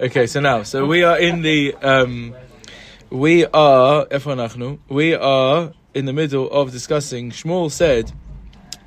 Okay, 0.00 0.26
so 0.26 0.40
now, 0.40 0.62
so 0.62 0.86
we 0.86 1.02
are 1.02 1.18
in 1.18 1.42
the, 1.42 1.74
um, 1.74 2.34
we 3.10 3.44
are, 3.44 4.06
we 4.88 5.14
are 5.14 5.72
in 5.92 6.04
the 6.06 6.12
middle 6.14 6.50
of 6.50 6.72
discussing, 6.72 7.30
Shmuel 7.30 7.70
said 7.70 8.10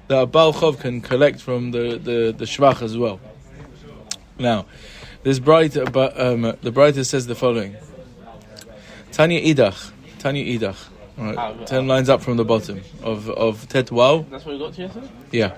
that 0.07 0.18
a 0.18 0.26
Baal 0.26 0.54
Chov 0.54 0.79
can 0.79 1.02
collect 1.02 1.39
from 1.39 1.70
the, 1.70 1.99
the, 1.99 2.34
the 2.36 2.46
Shvach 2.46 2.81
as 2.81 2.97
well. 2.97 3.20
Now, 4.39 4.65
this 5.21 5.38
bright, 5.38 5.78
uh, 5.78 5.84
um, 6.15 6.41
the 6.41 6.71
Braita 6.71 7.06
says 7.06 7.28
the 7.28 7.36
following. 7.36 7.76
Tanya 9.12 9.40
Idach, 9.40 9.92
Tanya 10.18 10.44
Idach. 10.44 10.88
All 11.20 11.26
right, 11.26 11.38
ah, 11.38 11.54
ten 11.66 11.86
lines 11.86 12.10
up 12.10 12.24
from 12.24 12.38
the 12.38 12.44
bottom 12.44 12.82
of 13.04 13.30
of 13.30 13.70
Tet 13.70 13.92
Wow. 13.92 14.26
That's 14.32 14.46
what 14.46 14.54
we 14.54 14.60
got 14.60 14.74
here, 14.74 14.90
sir. 14.92 15.08
Yeah. 15.32 15.58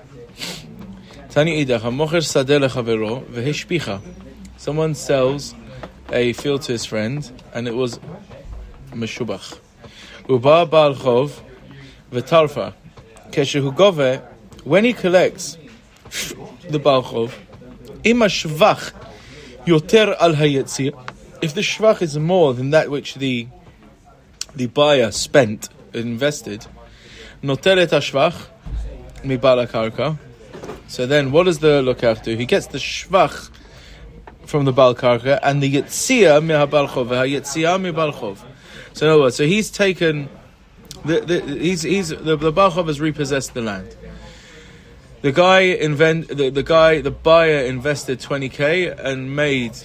Tani 1.30 1.64
idach 1.64 1.80
ha 1.80 1.90
hamocher 1.90 2.20
sadeh 2.20 2.68
lechavero 2.68 3.24
veheshpicha 3.24 4.02
Someone 4.56 4.94
sells 4.94 5.54
a 6.10 6.32
field 6.32 6.62
to 6.62 6.72
his 6.72 6.84
friend, 6.84 7.30
and 7.54 7.68
it 7.68 7.74
was 7.74 8.00
meshubach. 8.90 9.58
Uba 10.28 10.66
baal 10.66 10.94
chov 10.94 11.40
v'tarfa. 12.10 12.72
Keshehu 13.30 13.74
gove, 13.74 14.22
when 14.64 14.84
he 14.84 14.92
collects 14.92 15.58
the 16.70 16.78
baal 16.78 17.02
chov, 17.02 17.34
im 18.02 18.20
shvach 18.20 18.92
yoter 19.66 20.16
al 20.18 20.34
hayetzir. 20.34 20.98
If 21.42 21.54
the 21.54 21.60
shvach 21.60 22.02
is 22.02 22.18
more 22.18 22.54
than 22.54 22.70
that 22.70 22.90
which 22.90 23.16
the 23.16 23.48
the 24.54 24.66
buyer 24.68 25.10
spent, 25.10 25.68
invested, 25.92 26.66
noteret 27.42 27.88
hashvach 27.88 28.46
mibala 29.22 29.68
karka. 29.68 30.18
So 30.88 31.04
then, 31.06 31.30
what 31.30 31.44
does 31.44 31.58
the 31.58 31.82
lokach 31.82 32.22
do? 32.22 32.36
He 32.36 32.46
gets 32.46 32.68
the 32.68 32.78
shvach 32.78 33.50
from 34.46 34.64
the 34.64 34.72
bal 34.72 34.94
karka 34.94 35.38
and 35.42 35.62
the 35.62 35.70
yitzia 35.74 36.40
mihabalchov, 36.40 37.08
yitzia 37.28 37.78
mibalchov. 37.78 38.38
So 38.92 39.06
in 39.06 39.12
other 39.12 39.20
words, 39.22 39.36
so 39.36 39.44
he's 39.44 39.70
taken, 39.70 40.28
the, 41.04 41.20
the, 41.20 41.40
he's 41.40 41.82
he's 41.82 42.08
the, 42.08 42.36
the 42.36 42.52
balchov 42.52 42.86
has 42.86 43.00
repossessed 43.00 43.54
the 43.54 43.60
land. 43.62 43.94
The 45.22 45.32
guy 45.32 45.60
invent 45.60 46.28
the, 46.28 46.50
the 46.50 46.62
guy 46.62 47.00
the 47.00 47.10
buyer 47.10 47.60
invested 47.64 48.20
twenty 48.20 48.48
k 48.48 48.86
and 48.88 49.34
made 49.34 49.76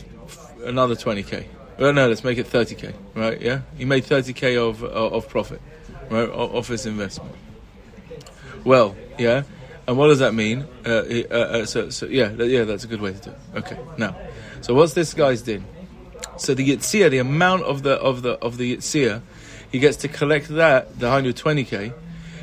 another 0.64 0.96
twenty 0.96 1.24
k. 1.24 1.48
Well, 1.78 1.94
no, 1.94 2.08
let's 2.08 2.24
make 2.24 2.38
it 2.38 2.48
thirty 2.48 2.76
k. 2.76 2.94
Right? 3.16 3.42
Yeah, 3.42 3.62
he 3.78 3.86
made 3.86 4.06
thirty 4.06 4.34
k 4.34 4.56
of 4.58 4.84
of 4.84 5.28
profit, 5.28 5.62
right, 6.10 6.30
of 6.30 6.56
of 6.56 6.68
his 6.68 6.86
investment. 6.86 7.36
Well, 8.64 8.96
yeah. 9.18 9.44
And 9.88 9.98
what 9.98 10.08
does 10.08 10.20
that 10.20 10.36
mean? 10.36 10.68
Uh, 10.86 10.90
uh, 10.90 11.34
uh, 11.34 11.66
so, 11.66 11.90
so 11.90 12.06
yeah, 12.06 12.30
yeah, 12.30 12.66
that's 12.66 12.84
a 12.84 12.88
good 12.88 13.02
way 13.02 13.14
to 13.14 13.20
do 13.20 13.32
it. 13.32 13.58
Okay, 13.58 13.80
now, 13.98 14.16
so 14.62 14.74
what's 14.74 14.94
this 14.94 15.14
guy's 15.14 15.42
din? 15.42 15.66
So 16.38 16.54
the 16.54 16.68
yitzia, 16.68 17.10
the 17.10 17.20
amount 17.20 17.64
of 17.64 17.84
the 17.84 17.94
of 17.94 18.22
the 18.22 18.32
of 18.40 18.58
the 18.58 18.76
yitzia, 18.76 19.22
he 19.72 19.80
gets 19.80 19.98
to 19.98 20.08
collect 20.08 20.48
that 20.50 21.00
the 21.00 21.10
hundred 21.10 21.38
twenty 21.38 21.64
k. 21.64 21.94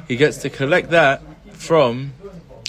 He 0.06 0.16
gets 0.16 0.38
to 0.38 0.50
collect 0.50 0.90
that 0.90 1.22
from. 1.52 2.12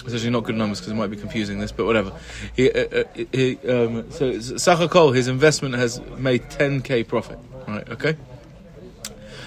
It's 0.04 0.14
actually 0.14 0.30
not 0.30 0.44
good 0.44 0.56
numbers 0.56 0.80
because 0.80 0.92
it 0.92 0.96
might 0.96 1.10
be 1.10 1.16
confusing 1.16 1.58
this, 1.58 1.72
but 1.72 1.84
whatever. 1.84 2.12
He, 2.56 2.70
uh, 2.72 2.84
uh, 3.00 3.04
he, 3.32 3.58
um, 3.68 4.10
so 4.10 4.32
Sachakol, 4.32 5.14
his 5.14 5.28
investment 5.28 5.74
has 5.74 6.00
made 6.16 6.48
ten 6.48 6.80
k 6.80 7.04
profit. 7.04 7.38
Right? 7.68 7.86
Okay. 7.90 8.16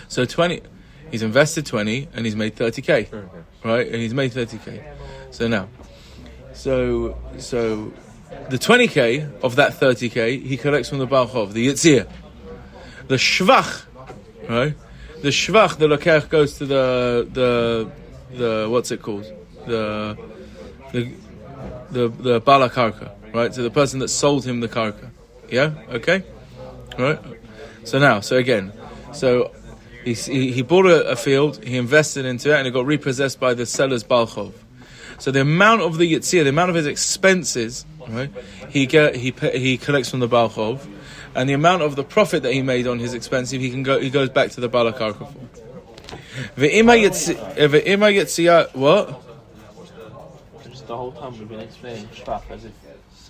So 0.10 0.26
twenty, 0.26 0.62
he's 1.10 1.24
invested 1.24 1.66
twenty 1.66 2.08
and 2.14 2.26
he's 2.26 2.36
made 2.36 2.56
thirty 2.56 2.84
k. 2.84 3.10
Right, 3.64 3.88
and 3.88 3.96
he's 3.96 4.14
made 4.14 4.34
thirty 4.34 4.60
k. 4.60 4.84
So 5.32 5.48
now, 5.48 5.70
so 6.54 7.18
so 7.40 7.92
the 8.50 8.58
20k 8.58 9.44
of 9.44 9.56
that 9.56 9.74
30k 9.74 10.44
he 10.44 10.58
collects 10.58 10.90
from 10.90 11.00
the 11.00 11.08
Balchov, 11.08 11.54
the 11.54 11.68
Yitzir. 11.68 12.08
The 13.08 13.16
Shvach, 13.16 13.84
right? 14.50 14.76
The 15.22 15.30
Shvach, 15.30 15.78
the 15.78 15.88
Lokech 15.88 16.30
goes 16.30 16.58
to 16.58 16.66
the 16.66 17.28
the 17.32 17.92
the 18.36 18.68
what's 18.70 18.92
it 18.92 19.02
called? 19.02 19.26
The 19.66 20.18
the 20.92 21.12
the 21.92 22.10
the 22.10 23.12
right? 23.34 23.52
To 23.54 23.62
the 23.62 23.72
person 23.72 24.00
that 24.00 24.10
sold 24.10 24.46
him 24.46 24.60
the 24.60 24.70
karka. 24.70 25.10
Yeah, 25.50 25.74
okay, 25.90 26.24
right. 26.98 27.20
So 27.84 28.00
now, 28.00 28.22
so 28.22 28.38
again, 28.38 28.72
so 29.12 29.52
he 30.04 30.14
he, 30.14 30.52
he 30.52 30.62
bought 30.62 30.86
a, 30.86 31.10
a 31.10 31.16
field, 31.16 31.64
he 31.64 31.78
invested 31.78 32.26
into 32.26 32.54
it, 32.54 32.58
and 32.58 32.68
it 32.68 32.72
got 32.72 32.86
repossessed 32.86 33.40
by 33.40 33.54
the 33.54 33.66
seller's 33.66 34.04
Balchov. 34.04 34.54
So 35.20 35.32
the 35.32 35.42
amount 35.42 35.82
of 35.82 35.98
the 35.98 36.14
yitzir, 36.14 36.44
the 36.44 36.50
amount 36.50 36.70
of 36.70 36.76
his 36.76 36.88
expenses, 36.88 37.86
right? 38.08 38.32
He 38.70 38.86
get 38.86 39.16
he 39.16 39.34
he 39.54 39.78
collects 39.78 40.10
from 40.10 40.20
the 40.20 40.30
balchov, 40.30 40.88
and 41.36 41.50
the 41.50 41.54
amount 41.54 41.82
of 41.82 41.96
the 41.96 42.04
profit 42.04 42.44
that 42.44 42.54
he 42.54 42.62
made 42.62 42.88
on 42.88 43.00
his 43.00 43.14
expensive, 43.14 43.62
he 43.62 43.70
can 43.70 43.84
go 43.84 44.00
he 44.00 44.10
goes 44.10 44.30
back 44.30 44.52
to 44.52 44.62
the 44.62 44.70
balakarka 44.70 45.32
for. 45.32 45.34
Ve'ima 46.58 47.00
yitzi- 47.02 47.38
eh, 47.58 47.68
ve'ima 47.68 48.14
yitzia 48.14 48.74
what? 48.76 49.22
Just 50.70 50.88
the 50.88 50.98
whole 50.98 51.12
time 51.12 51.38
we've 51.38 51.48
been 51.48 51.60
explaining 51.60 52.08
Shvach 52.08 52.44
as 52.50 52.66
if 52.66 52.72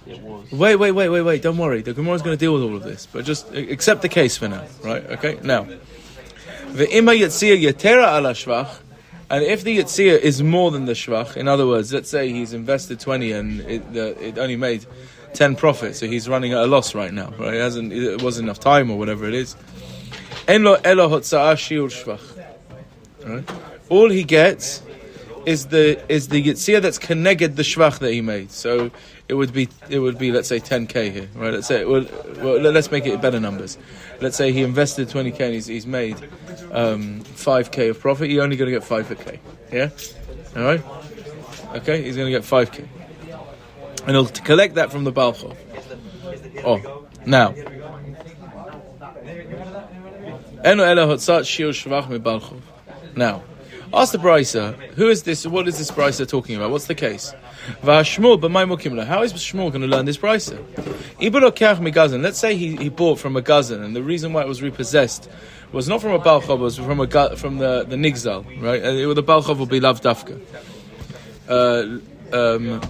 it 0.08 0.20
was. 0.20 0.52
Wait, 0.52 0.76
wait, 0.76 0.92
wait, 0.92 1.10
wait, 1.10 1.22
wait. 1.22 1.42
Don't 1.42 1.58
worry. 1.58 1.82
The 1.82 1.94
Gemara 1.94 2.16
is 2.16 2.22
going 2.22 2.36
to 2.38 2.40
deal 2.40 2.54
with 2.54 2.64
all 2.64 2.76
of 2.76 2.84
this, 2.84 3.06
but 3.06 3.26
just 3.26 3.54
uh, 3.54 3.58
accept 3.58 4.02
the 4.02 4.10
case 4.10 4.38
for 4.38 4.48
now, 4.48 4.64
right? 4.84 5.04
Okay. 5.12 5.40
Now, 5.44 5.66
ve'ima 6.72 7.18
yitzia 7.18 7.62
yetera 7.62 8.18
ala 8.18 8.34
shvach. 8.34 8.80
And 9.34 9.44
if 9.44 9.64
the 9.64 9.80
Yitzir 9.80 10.20
is 10.20 10.44
more 10.44 10.70
than 10.70 10.86
the 10.86 10.92
Shvach, 10.92 11.36
in 11.36 11.48
other 11.48 11.66
words, 11.66 11.92
let's 11.92 12.08
say 12.08 12.30
he's 12.32 12.54
invested 12.54 13.00
20 13.00 13.32
and 13.32 13.62
it, 13.62 13.92
the, 13.92 14.24
it 14.24 14.38
only 14.38 14.58
made 14.58 14.86
10 15.34 15.56
profit, 15.56 15.96
so 15.96 16.06
he's 16.06 16.30
running 16.30 16.54
at 16.54 16.60
a 16.60 16.68
loss 16.68 16.94
right 16.94 17.12
now, 17.12 17.34
right? 17.40 17.56
It, 17.56 17.60
hasn't, 17.60 17.92
it 17.92 18.22
wasn't 18.22 18.46
enough 18.46 18.60
time 18.60 18.92
or 18.92 19.00
whatever 19.00 19.28
it 19.28 19.34
is. 19.34 19.56
Right? 23.26 23.44
All 23.90 24.08
he 24.08 24.24
gets 24.24 24.84
is 25.48 25.66
the 25.66 26.00
is 26.08 26.28
the 26.28 26.44
Yitzir 26.44 26.80
that's 26.80 27.00
connected 27.00 27.56
the 27.56 27.64
Shvach 27.64 27.98
that 28.00 28.14
he 28.14 28.22
made. 28.22 28.52
So 28.52 28.92
it 29.34 29.36
would 29.36 29.52
be 29.52 29.68
it 29.90 29.98
would 29.98 30.20
be 30.20 30.32
let's 30.32 30.48
say 30.48 30.60
10k 30.60 31.12
here, 31.12 31.28
right? 31.34 31.52
Let's 31.52 31.66
say 31.66 31.86
well, 31.86 32.06
well 32.38 32.60
let- 32.60 32.76
let's 32.76 32.92
make 32.92 33.08
it 33.08 33.20
better 33.20 33.40
numbers. 33.40 33.80
Let's 34.22 34.38
say 34.38 34.52
he 34.52 34.62
invested 34.62 35.10
20k 35.10 35.40
and 35.40 35.54
he's, 35.56 35.66
he's 35.66 35.88
made 35.88 36.18
um, 36.72 37.22
5k 37.24 37.90
of 37.90 38.00
profit. 38.00 38.30
You're 38.30 38.44
only 38.44 38.58
going 38.58 38.72
to 38.72 38.80
get 38.80 38.88
5k. 38.88 39.40
Yeah, 39.72 39.90
all 40.56 40.64
right. 40.64 40.84
Okay, 41.78 42.04
he's 42.04 42.16
going 42.16 42.32
to 42.32 42.40
get 42.40 42.44
5k, 42.44 42.88
and 44.06 44.12
he'll 44.12 44.28
collect 44.28 44.76
that 44.76 44.92
from 44.92 45.04
the 45.04 45.12
Balchov. 45.12 45.58
Oh, 46.64 47.08
now. 47.26 47.56
Now, 53.16 53.42
ask 53.92 54.12
the 54.12 54.20
Brisa, 54.20 54.76
who 54.94 55.10
is 55.10 55.24
this? 55.24 55.48
What 55.48 55.68
is 55.68 55.80
this 55.80 55.90
Brisa 55.90 56.28
talking 56.28 56.56
about? 56.56 56.70
What's 56.70 56.86
the 56.86 56.94
case? 56.96 57.34
Vashmul, 57.82 58.40
but 58.40 58.52
my 58.52 58.66
mukimla. 58.66 59.06
How 59.06 59.24
is 59.24 59.34
Shmuel 59.34 59.72
going 59.72 59.82
to 59.82 59.88
learn 59.88 60.06
this 60.06 60.18
Brisa? 60.18 60.58
Ibulokach 61.20 61.78
megazan. 61.78 62.22
Let's 62.22 62.40
say 62.40 62.56
he, 62.56 62.76
he 62.76 62.90
bought 62.90 63.20
from 63.20 63.36
a 63.36 63.42
gazan, 63.42 63.84
and 63.84 63.96
the 63.96 64.04
reason 64.04 64.34
why 64.34 64.42
it 64.42 64.48
was 64.48 64.62
repossessed 64.62 65.30
was 65.72 65.88
not 65.88 66.02
from 66.02 66.12
a 66.12 66.20
balchov, 66.20 66.56
it 66.56 66.60
was 66.60 66.78
from 66.78 67.00
a 67.00 67.36
from 67.36 67.58
the 67.58 67.84
the 67.84 67.96
nigzal, 67.96 68.46
right? 68.62 68.82
And 68.82 68.98
it, 68.98 69.14
the 69.16 69.24
balchov 69.24 69.58
will 69.58 69.66
be 69.66 69.80
lav. 69.80 70.02
Uh, 71.48 72.00
um, 72.32 72.82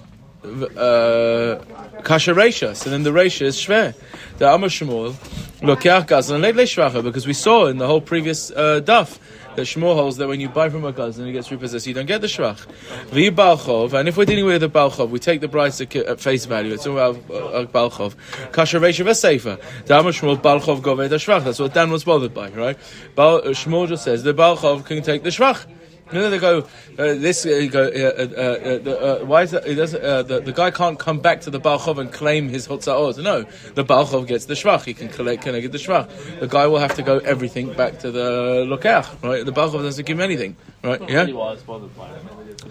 kasha 0.44 2.34
reisha. 2.34 2.76
So 2.76 2.90
then 2.90 3.04
the 3.04 3.12
reisha 3.12 3.44
is 3.44 3.58
shver. 3.58 3.96
The 4.38 4.54
Amar 4.54 4.70
Shmuel 4.70 5.14
lokeach 5.62 6.08
gazan 6.08 6.42
le 6.42 6.52
shvacha 6.52 7.04
because 7.04 7.26
we 7.26 7.34
saw 7.34 7.68
in 7.68 7.78
the 7.78 7.88
whole 7.88 8.02
previous 8.02 8.52
uh, 8.52 8.82
daf 8.84 9.20
that 9.56 9.62
Shmuel 9.62 9.96
holds 9.96 10.18
that 10.18 10.28
when 10.28 10.42
you 10.42 10.50
buy 10.50 10.70
from 10.70 10.84
a 10.84 10.92
gazan 10.92 11.28
it 11.28 11.32
gets 11.32 11.52
repossessed, 11.52 11.88
you 11.88 11.94
don't 11.94 12.08
get 12.08 12.22
the 12.22 12.28
shvach. 12.28 12.66
Vi 13.12 13.30
balchov, 13.30 13.94
and 13.94 14.10
if 14.10 14.18
we're 14.18 14.26
dealing 14.26 14.46
with 14.46 14.64
a 14.64 14.68
balchov, 14.68 15.10
we 15.10 15.20
take 15.20 15.42
the 15.42 15.48
price 15.48 15.80
at 15.80 16.20
face 16.20 16.46
value. 16.46 16.74
It's 16.74 16.88
all 16.88 16.98
about 16.98 17.16
uh, 17.32 17.66
balchov. 17.68 18.16
Kasha 18.52 18.80
reisha 18.80 19.06
v'seifa. 19.06 19.86
The 19.86 20.00
Amar 20.00 20.12
Shmuel 20.12 20.42
balchov 20.42 20.82
goved 20.82 21.10
the 21.10 21.18
shvach. 21.18 21.44
That's 21.46 21.60
what 21.60 21.74
Dan 21.74 21.92
was 21.92 22.04
bothered 22.04 22.34
by, 22.34 22.50
right? 22.50 22.78
Uh, 23.18 23.42
Shmuel 23.52 23.88
just 23.88 24.04
says 24.04 24.24
the 24.24 24.34
balchov 24.34 24.86
can 24.86 25.02
take 25.04 25.24
the 25.24 25.30
shvach. 25.30 25.66
Then 26.12 26.32
they 26.32 26.38
go, 26.38 26.60
uh, 26.60 26.66
this, 26.96 27.46
uh, 27.46 27.68
go, 27.72 27.84
uh, 27.84 27.88
uh, 27.88 28.80
uh, 28.86 28.92
uh, 29.22 29.26
why 29.26 29.44
is 29.44 29.52
that, 29.52 29.66
it 29.66 29.76
doesn't, 29.76 30.04
uh, 30.04 30.22
the, 30.24 30.42
the 30.42 30.52
guy 30.52 30.70
can't 30.70 31.00
come 31.00 31.20
back 31.20 31.42
to 31.42 31.50
the 31.50 31.60
Balchov 31.60 31.98
and 31.98 32.12
claim 32.12 32.50
his 32.50 32.68
Hotzaot. 32.68 33.22
No, 33.24 33.44
the 33.74 33.84
Balchov 33.84 34.28
gets 34.28 34.46
the 34.46 34.54
Shvach. 34.54 34.84
He 34.86 34.94
can 34.94 35.10
collect, 35.10 35.44
can 35.44 35.56
I 35.56 35.60
get 35.60 35.72
the 35.72 35.78
Shvach? 35.78 36.40
The 36.40 36.48
guy 36.48 36.68
will 36.68 36.80
have 36.80 36.96
to 36.96 37.04
go 37.04 37.18
everything 37.20 37.74
back 37.74 38.00
to 38.00 38.12
the 38.12 38.66
Lokach, 38.68 39.24
right? 39.24 39.46
The 39.46 39.52
Balchov 39.52 39.82
doesn't 39.82 40.06
give 40.06 40.18
him 40.18 40.24
anything, 40.24 40.56
right? 40.84 41.02
Yeah? 41.10 41.22
really 41.22 41.34
what 41.34 41.48
I 41.48 41.52
was 41.54 41.64
bothered 41.64 41.98
by. 41.98 42.10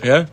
Yeah? 0.05 0.26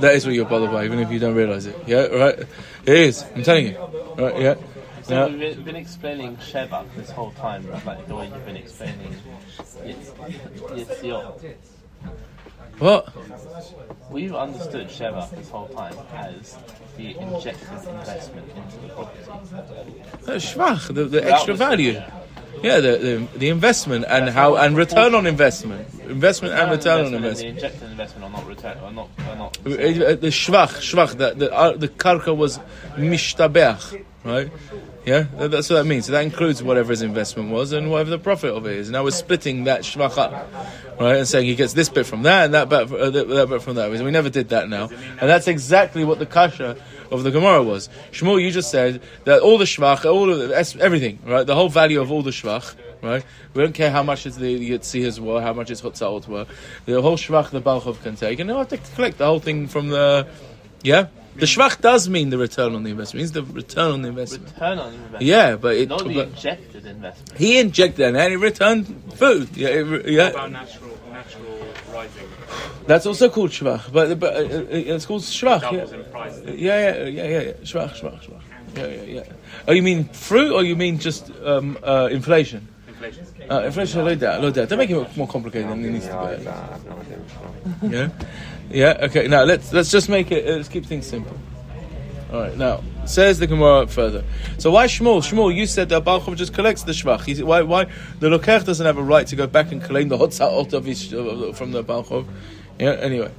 That 0.00 0.14
is 0.14 0.26
what 0.26 0.34
you're 0.34 0.44
bothered 0.44 0.70
by, 0.70 0.84
even 0.84 0.98
if 0.98 1.10
you 1.10 1.18
don't 1.18 1.34
realize 1.34 1.66
it. 1.66 1.76
Yeah, 1.86 2.06
right? 2.06 2.38
It 2.38 2.48
is. 2.96 3.24
I'm 3.34 3.42
telling 3.42 3.68
you. 3.68 3.78
Right, 4.18 4.40
yeah? 4.40 4.54
So 5.02 5.14
Yeah. 5.14 5.26
we've 5.34 5.64
been, 5.64 5.76
explaining 5.76 6.36
Shevach 6.36 6.84
this 6.94 7.10
whole 7.10 7.32
time, 7.32 7.66
like 7.86 8.06
the 8.06 8.14
way 8.14 8.26
you've 8.26 8.44
been 8.44 8.56
explaining 8.56 9.16
Yitz- 9.82 10.12
Yitziot. 10.76 11.54
What? 12.78 13.08
We've 14.10 14.34
understood 14.34 14.88
Sheva 14.88 15.30
this 15.30 15.50
whole 15.50 15.68
time 15.68 15.94
as 16.14 16.56
the 16.96 17.16
injected 17.16 17.68
investment 17.88 18.50
into 18.56 18.76
the 18.78 18.88
property. 18.88 19.22
Uh, 20.26 20.32
Shvach, 20.32 20.94
the, 20.94 21.04
the 21.04 21.32
extra 21.32 21.54
value. 21.54 22.02
Yeah, 22.62 22.80
the, 22.80 22.98
the 22.98 23.38
the 23.38 23.48
investment 23.48 24.04
and 24.08 24.28
how 24.28 24.56
and 24.56 24.76
return 24.76 25.14
on 25.14 25.26
investment, 25.26 25.86
investment 26.08 26.52
and 26.54 26.70
return 26.70 27.06
on 27.06 27.14
investment. 27.14 27.58
The 27.58 27.64
injected 27.66 27.90
investment 27.90 28.24
are 28.24 28.30
not 28.30 28.46
return, 28.46 28.76
are 28.78 28.92
not, 28.92 29.08
are 29.28 29.36
not. 29.36 29.58
Uh, 29.64 29.70
uh, 29.70 29.74
The 30.16 30.28
shvach, 30.28 30.80
shvach, 30.80 31.16
the 31.16 31.32
the, 31.34 31.52
uh, 31.54 31.76
the 31.76 31.88
karka 31.88 32.36
was 32.36 32.58
mishtabeach, 32.96 34.04
right? 34.24 34.50
Yeah, 35.06 35.24
that- 35.38 35.50
that's 35.50 35.70
what 35.70 35.76
that 35.76 35.86
means. 35.86 36.06
So 36.06 36.12
that 36.12 36.24
includes 36.24 36.62
whatever 36.62 36.90
his 36.90 37.02
investment 37.02 37.50
was 37.50 37.72
and 37.72 37.90
whatever 37.90 38.10
the 38.10 38.18
profit 38.18 38.52
of 38.52 38.66
it 38.66 38.76
is. 38.76 38.90
Now 38.90 39.02
we're 39.04 39.10
splitting 39.12 39.64
that 39.64 39.80
shvach 39.80 40.18
up, 40.18 40.52
right, 41.00 41.16
and 41.16 41.26
saying 41.26 41.46
he 41.46 41.54
gets 41.54 41.72
this 41.72 41.88
bit 41.88 42.06
from 42.06 42.22
that 42.24 42.44
and 42.46 42.54
that 42.54 42.68
bit, 42.68 42.92
uh, 42.92 43.10
that, 43.10 43.48
bit 43.48 43.62
from 43.62 43.76
that. 43.76 43.90
We 43.90 44.10
never 44.10 44.28
did 44.30 44.50
that 44.50 44.68
now, 44.68 44.88
and 44.88 45.30
that's 45.30 45.48
exactly 45.48 46.04
what 46.04 46.18
the 46.18 46.26
kasha 46.26 46.76
of 47.10 47.24
the 47.24 47.30
Gemara 47.30 47.62
was. 47.62 47.88
Shmuel, 48.12 48.40
you 48.40 48.50
just 48.50 48.70
said 48.70 49.02
that 49.24 49.40
all 49.40 49.58
the 49.58 49.64
shvach, 49.64 50.04
all 50.04 50.30
of 50.30 50.38
the, 50.38 50.78
everything, 50.80 51.18
right, 51.26 51.46
the 51.46 51.54
whole 51.54 51.68
value 51.68 52.00
of 52.00 52.12
all 52.12 52.22
the 52.22 52.30
shvach, 52.30 52.74
right. 53.02 53.24
We 53.54 53.62
don't 53.62 53.72
care 53.72 53.90
how 53.90 54.02
much 54.02 54.26
is 54.26 54.36
the 54.36 54.70
yitzihas 54.70 55.18
were, 55.18 55.40
how 55.40 55.52
much 55.54 55.70
his 55.70 55.80
chutzahot 55.82 56.28
were. 56.28 56.46
The 56.84 57.00
whole 57.00 57.16
shvach 57.16 57.50
the 57.50 57.60
balchov 57.60 58.02
can 58.02 58.16
take, 58.16 58.38
and 58.38 58.48
they'll 58.48 58.58
have 58.58 58.68
to 58.68 58.76
collect 58.94 59.18
the 59.18 59.26
whole 59.26 59.40
thing 59.40 59.66
from 59.66 59.88
the, 59.88 60.28
yeah. 60.82 61.08
The 61.36 61.46
shvach 61.46 61.80
does 61.80 62.08
mean 62.08 62.30
the 62.30 62.38
return 62.38 62.74
on 62.74 62.82
the 62.82 62.90
investment. 62.90 63.20
It 63.20 63.22
means 63.22 63.32
the 63.32 63.44
return 63.44 63.92
on 63.92 64.02
the 64.02 64.08
investment. 64.08 64.46
Return 64.52 64.78
on 64.78 64.92
investment. 64.92 65.22
Yeah, 65.22 65.56
but 65.56 65.76
it. 65.76 65.88
Not 65.88 66.04
the 66.04 66.20
injected 66.22 66.86
investment. 66.86 67.38
he 67.38 67.58
injected 67.58 68.00
it 68.00 68.16
and 68.16 68.30
he 68.30 68.36
returned 68.36 68.86
food. 69.14 69.48
Yeah, 69.56 69.68
it- 69.68 70.08
yeah. 70.08 70.28
about 70.28 70.52
natural, 70.52 70.98
natural 71.10 71.66
rising 71.92 72.28
That's 72.86 73.06
also 73.06 73.28
called 73.30 73.50
shvach, 73.50 73.92
but 73.92 74.18
but 74.18 74.34
uh, 74.34 74.38
uh, 74.38 74.66
it's 74.70 75.06
called 75.06 75.22
shvach. 75.22 75.62
Yeah. 75.62 76.52
Yeah, 76.52 76.54
yeah, 76.54 77.04
yeah, 77.04 77.24
yeah, 77.28 77.40
yeah. 77.40 77.52
Shvach, 77.62 77.94
shvach, 78.00 78.20
shvach. 78.24 78.42
Yeah, 78.76 78.86
yeah, 78.86 79.02
yeah. 79.02 79.32
Oh, 79.68 79.72
you 79.72 79.82
mean 79.82 80.04
fruit, 80.08 80.52
or 80.52 80.62
you 80.62 80.76
mean 80.76 80.98
just 80.98 81.30
um, 81.44 81.76
uh, 81.82 82.08
inflation? 82.10 82.68
Inflation. 82.88 83.26
Uh, 83.50 83.62
inflation, 83.64 84.04
like 84.04 84.18
that, 84.20 84.42
like 84.42 84.54
that. 84.54 84.68
Don't 84.68 84.78
make 84.78 84.90
it 84.90 85.16
more 85.16 85.26
complicated 85.26 85.68
than 85.70 85.84
it 85.84 85.90
needs 85.90 86.06
to 86.06 86.38
be. 87.82 87.96
Yeah, 87.96 88.08
yeah. 88.70 88.98
Okay, 89.02 89.28
now 89.28 89.44
let's 89.44 89.72
let's 89.72 89.90
just 89.90 90.08
make 90.08 90.30
it. 90.30 90.46
Let's 90.46 90.68
keep 90.68 90.86
things 90.86 91.06
simple. 91.06 91.36
All 92.32 92.40
right. 92.40 92.56
Now 92.56 92.82
says 93.06 93.38
the 93.38 93.46
Gemara 93.46 93.86
further. 93.86 94.24
So 94.58 94.70
why 94.70 94.86
Shmuel? 94.86 95.20
Shmuel, 95.20 95.54
you 95.54 95.66
said 95.66 95.88
that 95.88 96.04
Balchov 96.04 96.36
just 96.36 96.54
collects 96.54 96.84
the 96.84 96.92
shvach. 96.92 97.24
He 97.24 97.34
said, 97.34 97.44
why? 97.44 97.62
Why 97.62 97.86
the 98.20 98.28
Lokech 98.28 98.64
doesn't 98.64 98.86
have 98.86 98.98
a 98.98 99.02
right 99.02 99.26
to 99.26 99.36
go 99.36 99.46
back 99.46 99.72
and 99.72 99.82
claim 99.82 100.08
the 100.08 100.18
hotzahot 100.18 100.72
of 100.72 100.84
his 100.84 101.12
uh, 101.12 101.52
from 101.54 101.72
the 101.72 101.82
Balchov? 101.82 102.26
Yeah. 102.78 102.92
Anyway. 102.92 103.30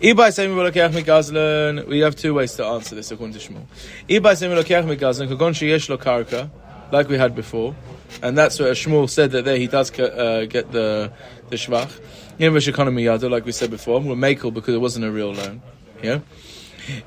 Ibai 0.00 0.32
saying 0.32 0.50
Lokech 0.50 0.90
Mikazlan. 0.90 1.86
We 1.86 2.00
have 2.00 2.14
two 2.16 2.34
ways 2.34 2.54
to 2.54 2.64
answer 2.66 2.94
this 2.94 3.10
according 3.10 3.38
to 3.38 3.40
Shmuel. 3.40 3.64
Ibai 4.08 4.36
saying 4.36 4.52
Lokech 4.52 4.84
Mikazlan. 4.84 5.28
Kagon 5.28 5.52
sheyesh 5.54 5.88
lo 5.88 5.96
karka, 5.96 6.50
like 6.92 7.08
we 7.08 7.16
had 7.16 7.34
before, 7.34 7.74
and 8.22 8.36
that's 8.36 8.58
where 8.58 8.72
Shmuel 8.72 9.08
said 9.08 9.30
that 9.30 9.44
there 9.44 9.56
he 9.56 9.66
does 9.66 9.90
uh, 9.98 10.46
get 10.48 10.72
the 10.72 11.12
the 11.48 11.56
shvach. 11.56 11.90
In 12.37 12.55
economy 12.55 13.03
yada, 13.03 13.27
like 13.27 13.45
we 13.45 13.51
said 13.51 13.69
before, 13.69 13.99
we're 13.99 14.15
makel 14.15 14.53
because 14.53 14.73
it 14.73 14.79
wasn't 14.79 15.05
a 15.05 15.11
real 15.11 15.33
loan. 15.33 15.61
Yeah. 16.01 16.19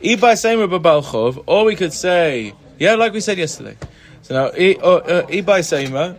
Ibai 0.02 0.36
saying 0.36 0.58
Balchov, 0.68 1.42
or 1.46 1.64
we 1.64 1.74
could 1.74 1.92
say, 1.92 2.52
yeah, 2.78 2.94
like 2.94 3.12
we 3.12 3.20
said 3.20 3.38
yesterday. 3.38 3.76
So 4.22 4.34
now, 4.34 4.46
I- 4.56 4.78
uh, 4.80 4.86
uh, 4.86 5.26
Ibai 5.26 5.60
Seima, 5.60 6.16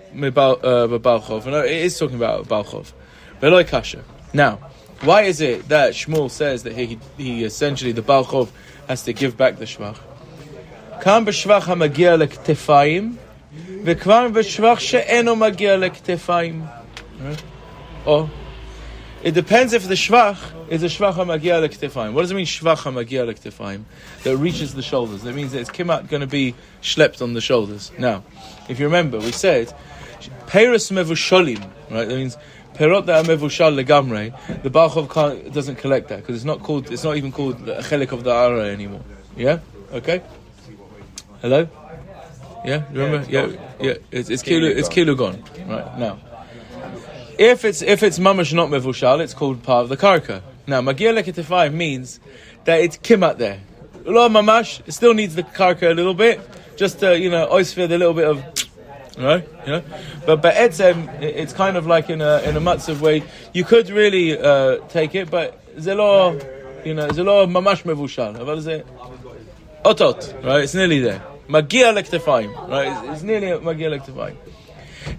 Balchov, 1.00 1.46
no, 1.46 1.62
it 1.62 1.72
is 1.72 1.98
talking 1.98 2.18
about 2.18 2.48
Balchov. 2.48 2.92
Veloy 3.42 3.68
Kasha. 3.68 4.04
Now, 4.34 4.60
why 5.02 5.24
is 5.24 5.42
it 5.42 5.68
that 5.70 5.94
Shmuel 5.94 6.32
says 6.32 6.64
that 6.64 6.74
he, 6.74 7.00
he 7.18 7.44
essentially, 7.44 7.92
the 7.92 8.02
Balchov, 8.02 8.50
has 8.88 9.04
to 9.04 9.14
give 9.14 9.38
back 9.38 9.58
the 9.58 9.66
Shvach? 9.66 9.98
כאן 11.02 11.26
בשבח 11.26 11.70
המגיע 11.70 12.16
לכתפיים, 12.16 13.16
וכבר 13.84 14.28
בשבח 14.34 14.80
שאינו 14.80 15.36
מגיע 15.36 15.78
לכתפיים. 15.78 16.62
או, 18.06 18.26
it 19.23 19.33
depends 19.33 19.73
if 19.73 19.89
the 19.89 19.95
shvach 19.95 20.39
is 20.71 20.83
a 20.83 20.87
shvach 20.87 21.15
hamagia 21.15 21.67
lektefayim. 21.67 22.13
What 22.13 22.23
does 22.23 22.31
it 22.31 22.35
mean 22.35 22.47
shvach 22.47 22.79
hamagia 22.79 23.33
lektefayim? 23.33 23.85
That 24.23 24.37
reaches 24.37 24.75
the 24.75 24.83
shoulders. 24.83 25.23
That 25.23 25.35
means 25.35 25.53
that 25.53 25.61
it's 25.61 25.71
kimat 25.71 26.09
going 26.09 26.21
to 26.21 26.27
be 26.27 26.55
schlepped 26.83 27.23
on 27.23 27.35
the 27.35 27.41
shoulders. 27.41 27.91
Now, 27.99 28.25
if 28.69 28.79
you 28.79 28.87
remember, 28.87 29.19
we 29.19 29.33
said 29.33 29.75
peris 30.47 30.91
mevushalim. 30.91 31.61
Right, 31.91 32.07
that 32.07 32.15
means 32.15 32.37
perot 32.75 33.07
that 33.07 33.25
are 33.25 33.29
mevushal 33.29 33.83
legamre. 33.83 34.63
The 34.63 34.71
Balchov 34.71 35.11
can't, 35.11 35.53
doesn't 35.53 35.77
collect 35.77 36.09
that 36.09 36.21
because 36.21 36.37
it's 36.37 36.45
not 36.45 36.63
called. 36.63 36.91
It's 36.91 37.05
not 37.05 37.17
even 37.17 37.33
called 37.33 37.69
a 37.69 37.83
chelik 37.83 38.13
of 38.13 38.25
the 38.25 38.31
ara 38.31 38.67
anymore. 38.67 39.03
Yeah. 39.37 39.59
Okay. 39.93 40.23
Hello. 41.41 41.69
Yeah. 42.65 42.85
Remember? 42.93 43.29
Yeah. 43.31 43.47
Yeah. 43.81 43.95
It's 44.11 44.31
it's 44.31 44.43
kilu. 44.43 44.69
It's 44.69 44.89
kilu 44.89 45.17
gone. 45.17 45.43
Right 45.67 45.99
now. 45.99 46.19
If 47.39 47.65
it's 47.65 47.83
if 47.83 48.03
it's 48.03 48.19
mamash 48.19 48.53
not 48.53 48.69
mevushal, 48.69 49.21
it's 49.21 49.33
called 49.33 49.63
part 49.63 49.85
of 49.85 49.89
the 49.89 49.97
karka. 49.97 50.43
Now 50.67 50.81
magia 50.81 51.15
leketifai 51.15 51.73
means 51.73 52.19
that 52.65 52.81
it's 52.81 52.99
kimat 52.99 53.39
there. 53.39 53.61
Lo 54.05 54.29
mamash, 54.29 54.83
it 54.89 54.93
still 54.93 55.15
needs 55.15 55.37
the 55.37 55.45
karka 55.45 55.89
a 55.89 55.95
little 55.95 56.15
bit, 56.15 56.41
just 56.77 56.99
to 56.99 57.17
you 57.17 57.31
know 57.31 57.47
oisfir 57.47 57.89
the 57.89 57.97
little 57.97 58.13
bit 58.13 58.27
of, 58.27 58.39
right? 59.17 59.49
You 59.67 59.73
know, 59.73 59.85
but 60.27 60.43
but 60.43 60.55
etzem, 60.57 61.23
it's 61.23 61.53
kind 61.53 61.77
of 61.77 61.87
like 61.87 62.11
in 62.11 62.21
a 62.21 62.41
in 62.43 62.57
a 62.57 62.61
matzav 62.61 63.01
way 63.01 63.23
you 63.53 63.63
could 63.63 63.89
really 63.89 64.37
uh, 64.37 64.79
take 64.89 65.15
it, 65.15 65.31
but 65.31 65.77
zelo, 65.77 66.35
you 66.85 66.95
know, 66.95 67.07
zelo 67.07 67.49
mamash 67.49 67.85
mevushal. 67.85 68.45
What 68.45 68.59
is 68.59 68.67
it? 68.67 68.85
Otot, 69.85 70.45
right? 70.45 70.65
It's 70.65 70.75
nearly 70.75 70.99
there. 70.99 71.23
Magia 71.47 71.93
leketifai, 71.93 72.69
right? 72.69 73.05
It's, 73.05 73.13
it's 73.13 73.23
nearly 73.23 73.61
magia 73.61 73.91
leketifai. 73.91 74.37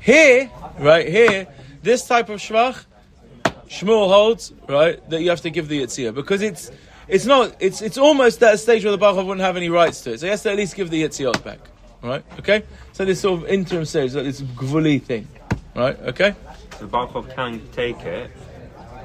Here, 0.02 0.52
right 0.80 1.08
here, 1.08 1.48
this 1.82 2.06
type 2.08 2.30
of 2.30 2.40
shvach, 2.40 2.86
Shmuel 3.68 4.08
holds 4.08 4.52
right 4.68 5.08
that 5.10 5.22
you 5.22 5.30
have 5.30 5.42
to 5.42 5.50
give 5.50 5.68
the 5.68 5.82
yitzia 5.84 6.14
because 6.14 6.42
it's 6.42 6.72
it's 7.08 7.26
not 7.26 7.56
it's 7.60 7.82
it's 7.82 7.98
almost 7.98 8.42
at 8.42 8.56
a 8.56 8.58
stage 8.58 8.84
where 8.84 8.96
the 8.96 8.98
Bachov 8.98 9.26
wouldn't 9.26 9.42
have 9.42 9.58
any 9.58 9.70
rights 9.70 10.02
to 10.02 10.14
it, 10.14 10.20
so 10.20 10.26
he 10.26 10.32
has 10.32 10.42
to 10.44 10.52
at 10.52 10.58
least 10.58 10.76
give 10.76 10.90
the 10.90 11.04
yitziot 11.04 11.44
back, 11.44 11.60
right? 12.02 12.24
Okay, 12.40 12.64
so 12.94 13.06
this 13.06 13.22
sort 13.22 13.44
of 13.44 13.50
interim 13.50 13.86
stage, 13.86 14.14
like 14.16 14.26
this 14.26 14.42
gvuli 14.42 15.02
thing, 15.02 15.28
right? 15.76 16.00
Okay, 16.00 16.36
The 16.80 16.88
Barkov 16.88 17.34
can 17.36 17.62
take 17.72 18.00
it, 18.02 18.32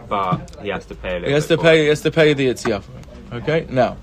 but 0.08 0.56
he 0.62 0.68
has 0.68 0.86
to 0.86 0.94
pay 0.94 1.16
a 1.16 1.26
he 1.26 1.32
has 1.32 1.46
to 1.48 1.58
pay 1.58 1.80
it. 1.80 1.82
he 1.82 1.88
has 1.88 2.00
to 2.00 2.10
pay 2.10 2.32
the 2.34 2.48
yitzia. 2.48 2.82
Okay, 3.32 3.66
now, 3.68 3.96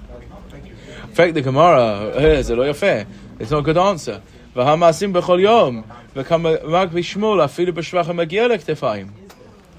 fact 1.14 1.34
the 1.34 1.42
Gemara 1.42 2.20
here's 2.20 2.50
a 2.50 2.56
lawyer 2.56 2.74
fair. 2.74 3.08
It's 3.40 3.50
not 3.50 3.60
a 3.60 3.64
good 3.64 3.78
answer. 3.78 4.22
והמעשים 4.57 5.13
בכל 5.13 5.39
יום, 5.41 5.83
וכמה 6.17 6.51
רק 6.63 6.89
בשמואל, 6.93 7.45
אפילו 7.45 7.73
בשבח 7.73 8.09
המגיע 8.09 8.49
לכתפיים. 8.49 9.07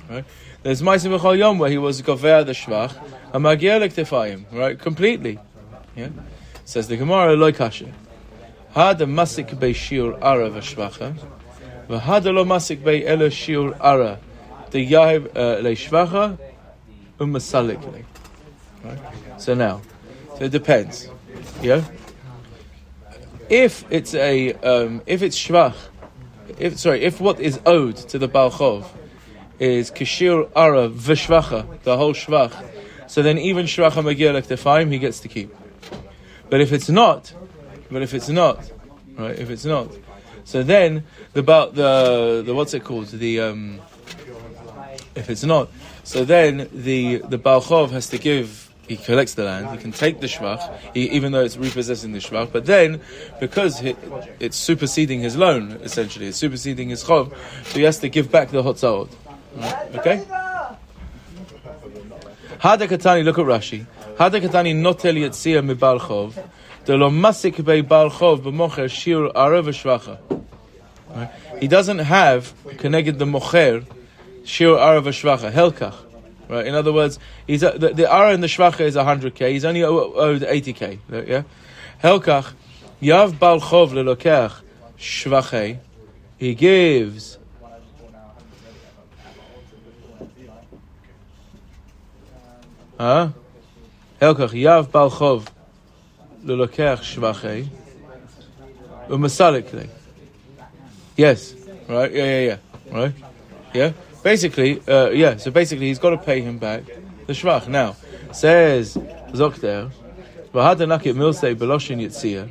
Right? 0.10 0.24
There's 0.63 0.82
Maisim 0.82 1.18
B'chol 1.18 1.38
Yom 1.38 1.60
where 1.60 1.70
he 1.70 1.77
was 1.77 2.01
Gover 2.01 2.44
the 2.44 2.51
Shvach, 2.51 2.94
Amagia 3.32 3.80
Lektefayim, 3.80 4.46
right? 4.51 4.77
Completely. 4.80 5.38
Yeah? 5.96 6.10
Says 6.66 6.88
the 6.88 6.98
Gemara, 6.98 7.36
Loi 7.36 7.51
Kasha. 7.51 7.86
Had 8.72 9.01
a 9.01 9.06
Masik 9.06 9.60
Bei 9.60 9.72
Shiur 9.72 10.18
Ara 10.22 10.50
V'Shvacha, 10.50 11.16
V'had 11.89 12.25
lo 12.34 12.44
Masik 12.44 12.84
Bei 12.84 13.04
Ela 13.04 13.30
Shiur 13.30 13.77
Ara, 13.80 14.20
the 14.72 14.82
Yahib 14.82 15.36
Le 15.36 15.72
Shvacha, 15.72 16.38
Umasalik 17.20 17.82
Le. 17.92 18.01
Right? 18.84 19.00
So 19.38 19.54
now, 19.54 19.82
so 20.38 20.46
it 20.46 20.51
depends. 20.51 21.10
Yeah? 21.62 21.84
If 23.52 23.85
it's 23.90 24.14
a, 24.14 24.54
um, 24.54 25.02
if 25.04 25.21
it's 25.21 25.38
Shvach, 25.38 25.76
if, 26.59 26.78
sorry, 26.78 27.02
if 27.02 27.21
what 27.21 27.38
is 27.38 27.61
owed 27.66 27.97
to 27.97 28.18
the 28.18 28.26
Balchov 28.26 28.87
is 29.59 29.90
kishir 29.90 30.50
ara 30.56 30.88
v'shvacha, 30.88 31.82
the 31.82 31.99
whole 31.99 32.14
shvach. 32.14 32.52
So 33.09 33.23
then 33.23 33.37
even 33.37 33.66
shvacha 33.66 34.02
magia 34.02 34.32
lektefaim, 34.32 34.90
he 34.90 34.99
gets 34.99 35.21
to 35.21 35.28
keep. 35.28 35.54
But 36.49 36.62
if 36.62 36.73
it's 36.73 36.88
not, 36.88 37.35
but 37.90 38.00
if 38.00 38.14
it's 38.14 38.30
not, 38.30 38.73
right? 39.18 39.38
If 39.38 39.50
it's 39.50 39.66
not, 39.66 39.88
so 40.44 40.62
then 40.62 41.04
the 41.35 41.40
about 41.40 41.75
the 41.75 42.42
the 42.47 42.54
what's 42.54 42.73
it 42.73 42.85
called? 42.85 43.09
The 43.09 43.40
um, 43.40 43.80
if 45.14 45.28
it's 45.28 45.44
not, 45.44 45.68
so 46.04 46.25
then 46.25 46.71
the 46.73 47.18
the 47.18 47.38
balchov 47.38 47.90
has 47.90 48.09
to 48.09 48.18
give. 48.18 48.62
He 48.89 48.97
collects 48.97 49.35
the 49.35 49.45
land. 49.45 49.71
He 49.71 49.79
can 49.79 49.93
take 49.93 50.21
the 50.21 50.27
shvach, 50.27 50.77
he, 50.93 51.09
even 51.11 51.33
though 51.33 51.45
it's 51.45 51.57
repossessing 51.57 52.12
the 52.12 52.19
shvach. 52.19 52.53
But 52.53 52.67
then, 52.67 53.01
because 53.41 53.79
he, 53.79 53.95
it's 54.41 54.57
superseding 54.57 55.21
his 55.21 55.37
loan, 55.37 55.73
essentially, 55.83 56.27
it's 56.27 56.37
superseding 56.37 56.89
his 56.89 57.05
chov, 57.05 57.33
so 57.65 57.79
he 57.79 57.85
has 57.85 57.99
to 58.01 58.09
give 58.09 58.31
back 58.31 58.51
the 58.51 58.62
hotzahot. 58.62 59.09
Okay? 59.95 60.25
Hada 62.59 62.87
Katani, 62.89 63.25
look 63.25 63.39
at 63.39 63.45
Rashi. 63.45 63.87
Hada 64.17 64.41
Katani 64.41 64.75
notel 64.75 65.17
yetzia 65.17 65.65
mi 65.65 65.75
balchov. 65.75 66.35
De 66.85 66.97
lo 66.97 67.11
masik 67.11 67.65
bei 67.65 67.83
balchov 67.83 68.41
b'mocher 68.43 68.91
shir 68.91 69.31
ara 69.35 69.62
v'shvacha. 69.62 70.19
Right? 71.09 71.31
He 71.61 71.69
doesn't 71.69 72.01
have 72.01 72.53
connected 72.79 73.19
the 73.19 73.25
mocher 73.25 73.85
shir 74.45 74.77
ara 74.77 75.01
v'shvacha 75.01 75.53
helkach. 75.53 76.12
Right. 76.52 76.66
In 76.66 76.75
other 76.75 76.92
words, 76.92 77.18
he's 77.47 77.62
the, 77.62 77.92
the 77.94 78.12
ara 78.12 78.35
and 78.35 78.42
the 78.42 78.47
shvacha 78.47 78.80
is 78.80 78.94
100k. 78.94 79.52
He's 79.52 79.64
only 79.64 79.82
owed 79.82 80.42
80k. 80.42 80.99
Yeah. 81.26 81.44
Helkach 82.04 82.52
yav 83.00 83.38
bal 83.38 83.59
chov 83.59 83.92
lelokech 83.92 84.52
shvachei. 84.99 85.78
He 86.37 86.54
gives. 86.54 87.38
Huh? 93.00 93.30
Helkach 94.21 94.50
yav 94.50 94.92
bal 94.92 95.11
chov 95.11 95.47
lelokech 96.44 96.99
shvachei. 96.99 97.66
Umasalik 99.09 99.88
Yes. 101.16 101.54
Right. 101.88 102.12
Yeah. 102.12 102.25
Yeah. 102.25 102.40
Yeah. 102.40 102.59
Right. 102.99 103.14
Yeah. 103.73 103.92
Basically, 104.23 104.81
uh, 104.88 105.11
yeah. 105.11 105.37
So 105.37 105.50
basically, 105.50 105.87
he's 105.88 105.99
got 105.99 106.11
to 106.11 106.19
pay 106.19 106.41
him 106.41 106.59
back 106.59 106.85
the 107.26 107.33
shvach. 107.33 107.69
Now 107.69 107.97
says 108.33 108.97
Zokter, 108.97 109.91
"V'hadanakit 110.52 111.14
milsei 111.14 111.55
beloshin 111.57 112.00
yitzia." 112.00 112.49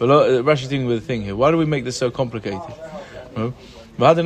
Uh, 0.00 0.42
Rashi's 0.42 0.68
dealing 0.68 0.86
with 0.86 0.98
a 0.98 1.00
thing 1.02 1.20
here. 1.20 1.36
Why 1.36 1.50
do 1.50 1.58
we 1.58 1.66
make 1.66 1.84
this 1.84 1.98
so 1.98 2.10
complicated? 2.10 2.62
No? 3.36 3.52
So 3.98 4.12
in 4.12 4.18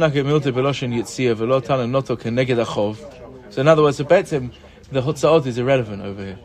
other 3.69 3.83
words, 3.83 3.97
the 3.97 4.05
betzim, 4.05 4.53
the 4.93 5.03
hotzaot 5.03 5.47
is 5.47 5.59
irrelevant 5.59 6.03
over 6.03 6.25
here. 6.25 6.39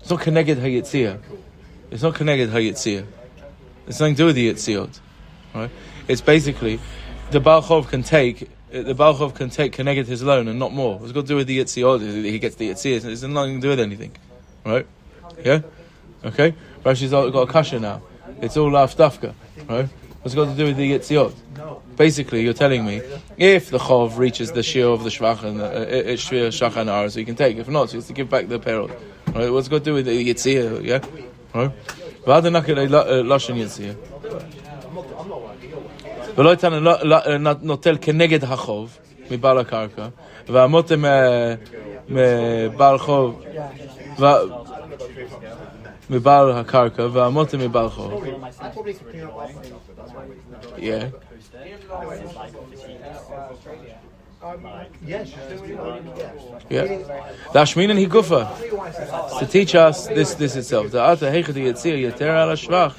It's 0.00 0.08
not 0.08 0.20
keneged 0.20 0.56
hayitzia. 0.56 1.20
It's 1.90 2.02
not 2.02 2.14
keneged 2.14 2.48
hayitzia. 2.48 3.06
It's 3.86 4.00
nothing 4.00 4.14
to 4.14 4.18
do 4.18 4.26
with 4.26 4.36
the 4.36 4.50
yitziot. 4.50 5.00
Right? 5.54 5.70
It's 6.08 6.22
basically 6.22 6.80
the 7.30 7.40
Balchov 7.40 7.88
can 7.88 8.02
take 8.02 8.48
the 8.70 8.94
Balchov 8.94 9.34
can 9.34 9.50
take 9.50 9.72
connected 9.72 10.06
his 10.06 10.22
loan 10.22 10.48
and 10.48 10.58
not 10.58 10.72
more. 10.72 11.00
It's 11.02 11.12
got 11.12 11.22
to 11.22 11.26
do 11.26 11.36
with 11.36 11.46
the 11.46 11.58
Yitziot. 11.58 12.24
He 12.24 12.38
gets 12.38 12.56
the 12.56 12.70
Yitziot. 12.70 13.04
It's 13.04 13.22
nothing 13.22 13.56
to 13.56 13.60
do 13.60 13.68
with 13.70 13.80
anything. 13.80 14.12
Right? 14.64 14.86
Yeah? 15.42 15.60
Okay? 16.24 16.54
Rashi's 16.84 17.10
got 17.10 17.34
a 17.34 17.46
kasha 17.46 17.80
now. 17.80 18.02
It's 18.42 18.56
all 18.56 18.70
laf 18.70 18.96
dafka. 18.96 19.34
Right? 19.68 19.88
What's 20.22 20.34
got 20.34 20.46
to 20.50 20.54
do 20.54 20.64
with 20.66 20.76
the 20.76 20.92
Yitziot? 20.92 21.34
Basically, 21.96 22.42
you're 22.42 22.52
telling 22.52 22.84
me 22.84 23.00
if 23.38 23.70
the 23.70 23.78
Chov 23.78 24.18
reaches 24.18 24.52
the 24.52 24.62
Shir 24.62 24.86
of 24.86 25.02
the 25.02 25.10
Shvach 25.10 25.42
and 25.44 25.58
the 25.60 26.88
uh, 26.88 26.92
Ara, 26.92 27.10
so 27.10 27.18
you 27.18 27.26
can 27.26 27.36
take. 27.36 27.56
If 27.56 27.68
not, 27.68 27.88
so 27.88 27.94
you 27.94 28.00
have 28.00 28.06
to 28.08 28.12
give 28.12 28.28
back 28.28 28.48
the 28.48 28.58
peril. 28.58 28.90
Right? 29.28 29.50
What's 29.50 29.68
got 29.68 29.78
to 29.78 29.84
do 29.84 29.94
with 29.94 30.06
the 30.06 30.34
Yitziyah? 30.34 30.84
Yeah? 30.84 31.00
Right? 31.54 31.72
ולא 36.37 36.49
ייתן 36.49 36.83
נוטל 37.61 37.97
כנגד 38.01 38.43
החוב 38.43 38.97
מבעל 39.31 39.57
הקרקע, 39.57 40.07
והמוטם 40.49 41.03
מבעל 42.09 42.97
חוב, 42.97 43.43
מבעל 46.09 46.51
הקרקע, 46.51 47.07
והמוטם 47.11 47.59
מבעל 47.59 47.89
חוב. 47.89 48.23
Yeah. 50.77 51.09
Yeah. 56.69 56.87
The 57.53 57.59
Ashminan 57.59 57.97
Higufa. 57.97 59.39
To 59.39 59.45
teach 59.45 59.73
us 59.73 60.07
this 60.07 60.33
this 60.33 60.57
itself. 60.57 60.91
The 60.91 60.99
Ata 61.01 61.25
Heichati 61.27 61.63
Yitzir 61.67 61.97
Yeter 61.97 62.35
Ala 62.43 62.55
Shvach. 62.55 62.93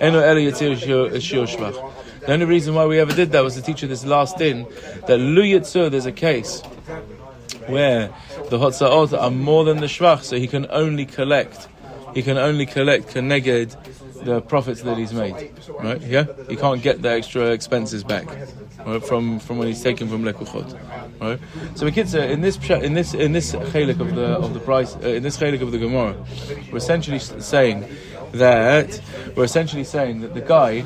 Eno 0.00 0.20
Ela 0.20 0.40
Yitzir 0.40 0.74
Shio 1.20 1.46
Shvach. 1.46 1.76
The 2.21 2.33
only 2.33 2.45
reason 2.45 2.75
why 2.75 2.85
we 2.85 2.99
ever 2.99 3.13
did 3.13 3.31
that 3.31 3.43
was 3.43 3.55
to 3.55 3.61
teach 3.61 3.81
you 3.81 3.87
this 3.87 4.05
last 4.05 4.37
din 4.37 4.67
that 5.07 5.17
Lu 5.17 5.41
Yitzur, 5.41 5.89
there's 5.89 6.05
a 6.05 6.11
case 6.11 6.61
where 7.67 8.13
the 8.49 8.57
Hotzaot 8.57 9.19
are 9.19 9.31
more 9.31 9.63
than 9.63 9.77
the 9.77 9.87
Shvach, 9.87 10.21
so 10.23 10.37
he 10.37 10.47
can 10.47 10.67
only 10.69 11.05
collect. 11.05 11.67
He 12.13 12.21
can 12.21 12.37
only 12.37 12.65
collect 12.65 13.07
Keneged 13.07 13.75
the 14.23 14.41
profits 14.41 14.81
that 14.83 14.97
he's 14.97 15.13
made. 15.13 15.51
Right? 15.79 16.01
Yeah? 16.01 16.25
He 16.47 16.55
can't 16.55 16.81
get 16.81 17.01
the 17.01 17.09
extra 17.09 17.47
expenses 17.51 18.03
back. 18.03 18.27
Right, 18.85 19.03
from 19.03 19.37
from 19.39 19.59
when 19.59 19.67
he's 19.67 19.83
taken 19.83 20.09
from 20.09 20.23
lekuchot, 20.23 20.73
right? 21.21 21.39
So 21.75 21.85
Bekitza, 21.85 22.27
in 22.31 22.41
this 22.41 22.57
in 22.69 22.95
this 22.95 23.13
in 23.13 23.31
this 23.31 23.53
chelik 23.53 23.99
of 23.99 24.15
the 24.15 24.25
of 24.25 24.55
the 24.55 24.59
price 24.59 24.95
uh, 24.95 25.09
in 25.09 25.21
this 25.21 25.37
chelik 25.37 25.61
of 25.61 25.71
the 25.71 25.77
Gemara, 25.77 26.15
we're 26.71 26.77
essentially 26.77 27.19
saying 27.19 27.85
that 28.33 29.01
we're 29.35 29.43
essentially 29.43 29.83
saying 29.83 30.21
that 30.21 30.33
the 30.33 30.41
guy 30.41 30.81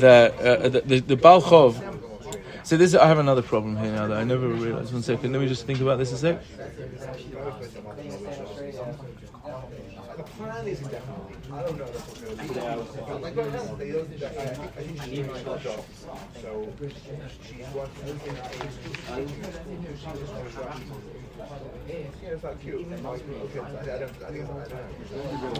that 0.00 0.38
uh, 0.38 0.68
the 0.68 0.80
the, 0.80 1.00
the 1.00 1.16
Balchov. 1.16 1.84
So 2.64 2.76
this 2.76 2.94
I 2.94 3.06
have 3.06 3.18
another 3.18 3.42
problem 3.42 3.76
here 3.76 3.92
now 3.92 4.06
that 4.08 4.18
I 4.18 4.24
never 4.24 4.46
realized. 4.48 4.92
One 4.92 5.02
second, 5.02 5.32
let 5.32 5.40
me 5.40 5.48
just 5.48 5.66
think 5.66 5.80
about 5.80 5.98
this 5.98 6.12
a 6.12 6.18
sec. 6.18 6.42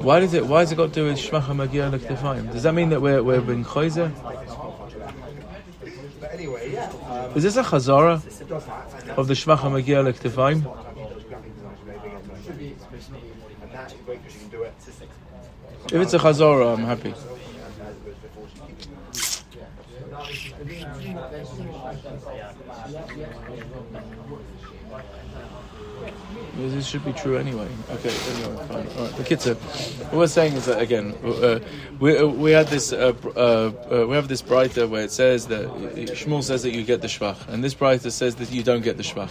Why 0.03 0.21
does 0.21 0.35
it? 0.35 0.47
Why 0.47 0.61
has 0.61 0.73
it 0.73 0.77
got 0.77 0.89
to 0.89 0.95
do 0.95 1.05
with 1.07 1.19
shmacha 1.19 1.55
magia 1.55 1.91
lektefayim? 1.91 2.53
Does 2.53 2.65
that 2.65 2.75
mean 2.75 2.91
that 2.91 3.01
we're 3.01 3.23
we're 3.23 3.41
being 3.41 3.65
chayzer? 3.65 4.13
Um, 7.09 7.37
Is 7.37 7.43
this 7.45 7.57
a 7.57 7.63
chazara 7.63 8.17
of 9.17 9.29
the 9.29 9.35
shmacha 9.35 9.71
magia 9.71 10.03
lektefayim? 10.03 10.88
If 15.87 15.95
it's 15.95 16.15
a 16.15 16.19
chazara, 16.19 16.75
I'm 16.75 16.85
happy. 16.85 17.15
This 26.57 26.87
should 26.87 27.05
be 27.05 27.13
true 27.13 27.37
anyway. 27.37 27.69
Okay, 27.91 28.11
anyway, 28.11 28.67
fine. 28.67 28.87
All 28.97 29.05
right. 29.05 29.17
The 29.17 29.25
kids 29.25 29.47
what 29.47 30.13
we're 30.13 30.27
saying 30.27 30.55
is 30.55 30.67
that 30.67 30.81
again, 30.81 31.15
uh, 31.25 31.61
we 32.01 32.19
uh, 32.19 32.27
we 32.27 32.51
had 32.51 32.67
this 32.67 32.93
uh, 32.93 33.13
uh, 33.37 33.73
uh, 33.91 34.07
we 34.09 34.17
have 34.17 34.27
this 34.27 34.43
Braita 34.43 34.89
where 34.89 35.03
it 35.03 35.13
says 35.13 35.47
that 35.47 35.69
Shmuel 35.69 36.43
says 36.43 36.65
that 36.65 36.73
you 36.73 36.83
get 36.83 37.01
the 37.01 37.07
shvach, 37.07 37.47
and 37.49 37.63
this 37.63 37.75
Braita 37.75 38.11
says 38.11 38.35
that 38.37 38.51
you 38.51 38.65
don't 38.65 38.83
get 38.83 38.97
the 38.97 39.05
shvach. 39.05 39.31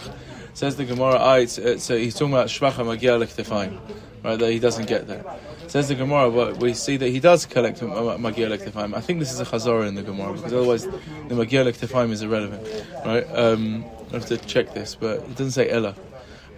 Says 0.54 0.76
the 0.76 0.84
Gemara, 0.84 1.16
ah, 1.18 1.34
it's, 1.36 1.58
it's, 1.58 1.84
so 1.84 1.96
he's 1.96 2.14
talking 2.14 2.32
about 2.34 2.48
shvach 2.48 2.84
magia 2.84 3.18
lechtefayim, 3.18 3.78
right? 4.24 4.38
That 4.38 4.50
he 4.50 4.58
doesn't 4.58 4.86
get 4.86 5.06
that. 5.08 5.40
Says 5.68 5.88
the 5.88 5.94
Gemara, 5.94 6.30
well, 6.30 6.54
we 6.54 6.74
see 6.74 6.96
that 6.96 7.08
he 7.08 7.20
does 7.20 7.46
collect 7.46 7.82
ma- 7.82 8.16
magia 8.16 8.48
lechtefayim. 8.48 8.94
I 8.94 9.00
think 9.00 9.20
this 9.20 9.32
is 9.32 9.40
a 9.40 9.44
chazorah 9.44 9.86
in 9.86 9.94
the 9.94 10.02
Gemara 10.02 10.32
because 10.32 10.52
otherwise 10.52 10.86
the 10.86 11.34
magia 11.34 11.64
lechtefayim 11.64 12.10
is 12.10 12.22
irrelevant, 12.22 12.66
right? 13.04 13.26
Um, 13.32 13.84
I 14.10 14.14
have 14.14 14.26
to 14.26 14.38
check 14.38 14.74
this, 14.74 14.94
but 14.94 15.18
it 15.18 15.36
doesn't 15.36 15.52
say 15.52 15.68
ella. 15.68 15.94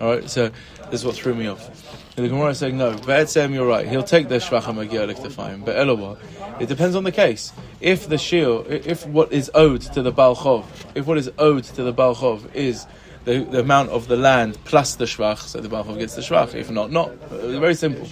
All 0.01 0.15
right, 0.15 0.31
so 0.31 0.51
this 0.91 1.01
is 1.01 1.05
what 1.05 1.15
threw 1.15 1.35
me 1.35 1.47
off. 1.47 1.69
And 2.17 2.25
the 2.25 2.31
Gemara 2.31 2.51
is 2.51 2.59
saying 2.59 2.79
no. 2.79 2.93
Ve'etzem, 2.93 3.53
you're 3.53 3.67
right. 3.67 3.87
He'll 3.87 4.03
take 4.03 4.29
the 4.29 4.37
shvacha 4.37 4.75
magia 4.75 5.07
lechtefayim, 5.07 5.63
but 5.65 5.77
ella 5.77 6.17
It 6.59 6.69
depends 6.69 6.97
on 6.97 7.05
the 7.05 7.13
case. 7.13 7.53
If 7.83 8.09
the 8.09 8.17
shir, 8.17 8.65
if 8.67 9.07
what 9.07 9.31
is 9.31 9.51
owed 9.55 9.83
to 9.83 10.01
the 10.01 10.13
balchov, 10.13 10.65
if 10.95 11.07
what 11.07 11.19
is 11.19 11.31
owed 11.37 11.65
to 11.65 11.83
the 11.83 11.93
balchov 11.93 12.55
is 12.55 12.87
the, 13.31 13.45
the 13.45 13.61
amount 13.61 13.91
of 13.91 14.09
the 14.09 14.17
land 14.17 14.59
plus 14.65 14.97
the 14.97 15.05
shvach, 15.05 15.39
so 15.39 15.61
the 15.61 15.69
balchov 15.69 15.99
gets 15.99 16.15
the 16.15 16.21
shvach. 16.21 16.55
If 16.55 16.71
not, 16.71 16.91
not. 16.91 17.11
Uh, 17.31 17.61
very 17.61 17.75
simple, 17.75 18.07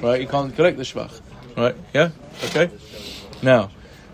right? 0.00 0.20
You 0.20 0.26
can't 0.26 0.54
collect 0.54 0.76
the 0.76 0.82
shvach, 0.82 1.20
right? 1.56 1.76
Yeah, 1.92 2.10
okay. 2.46 2.70
Now, 3.42 3.70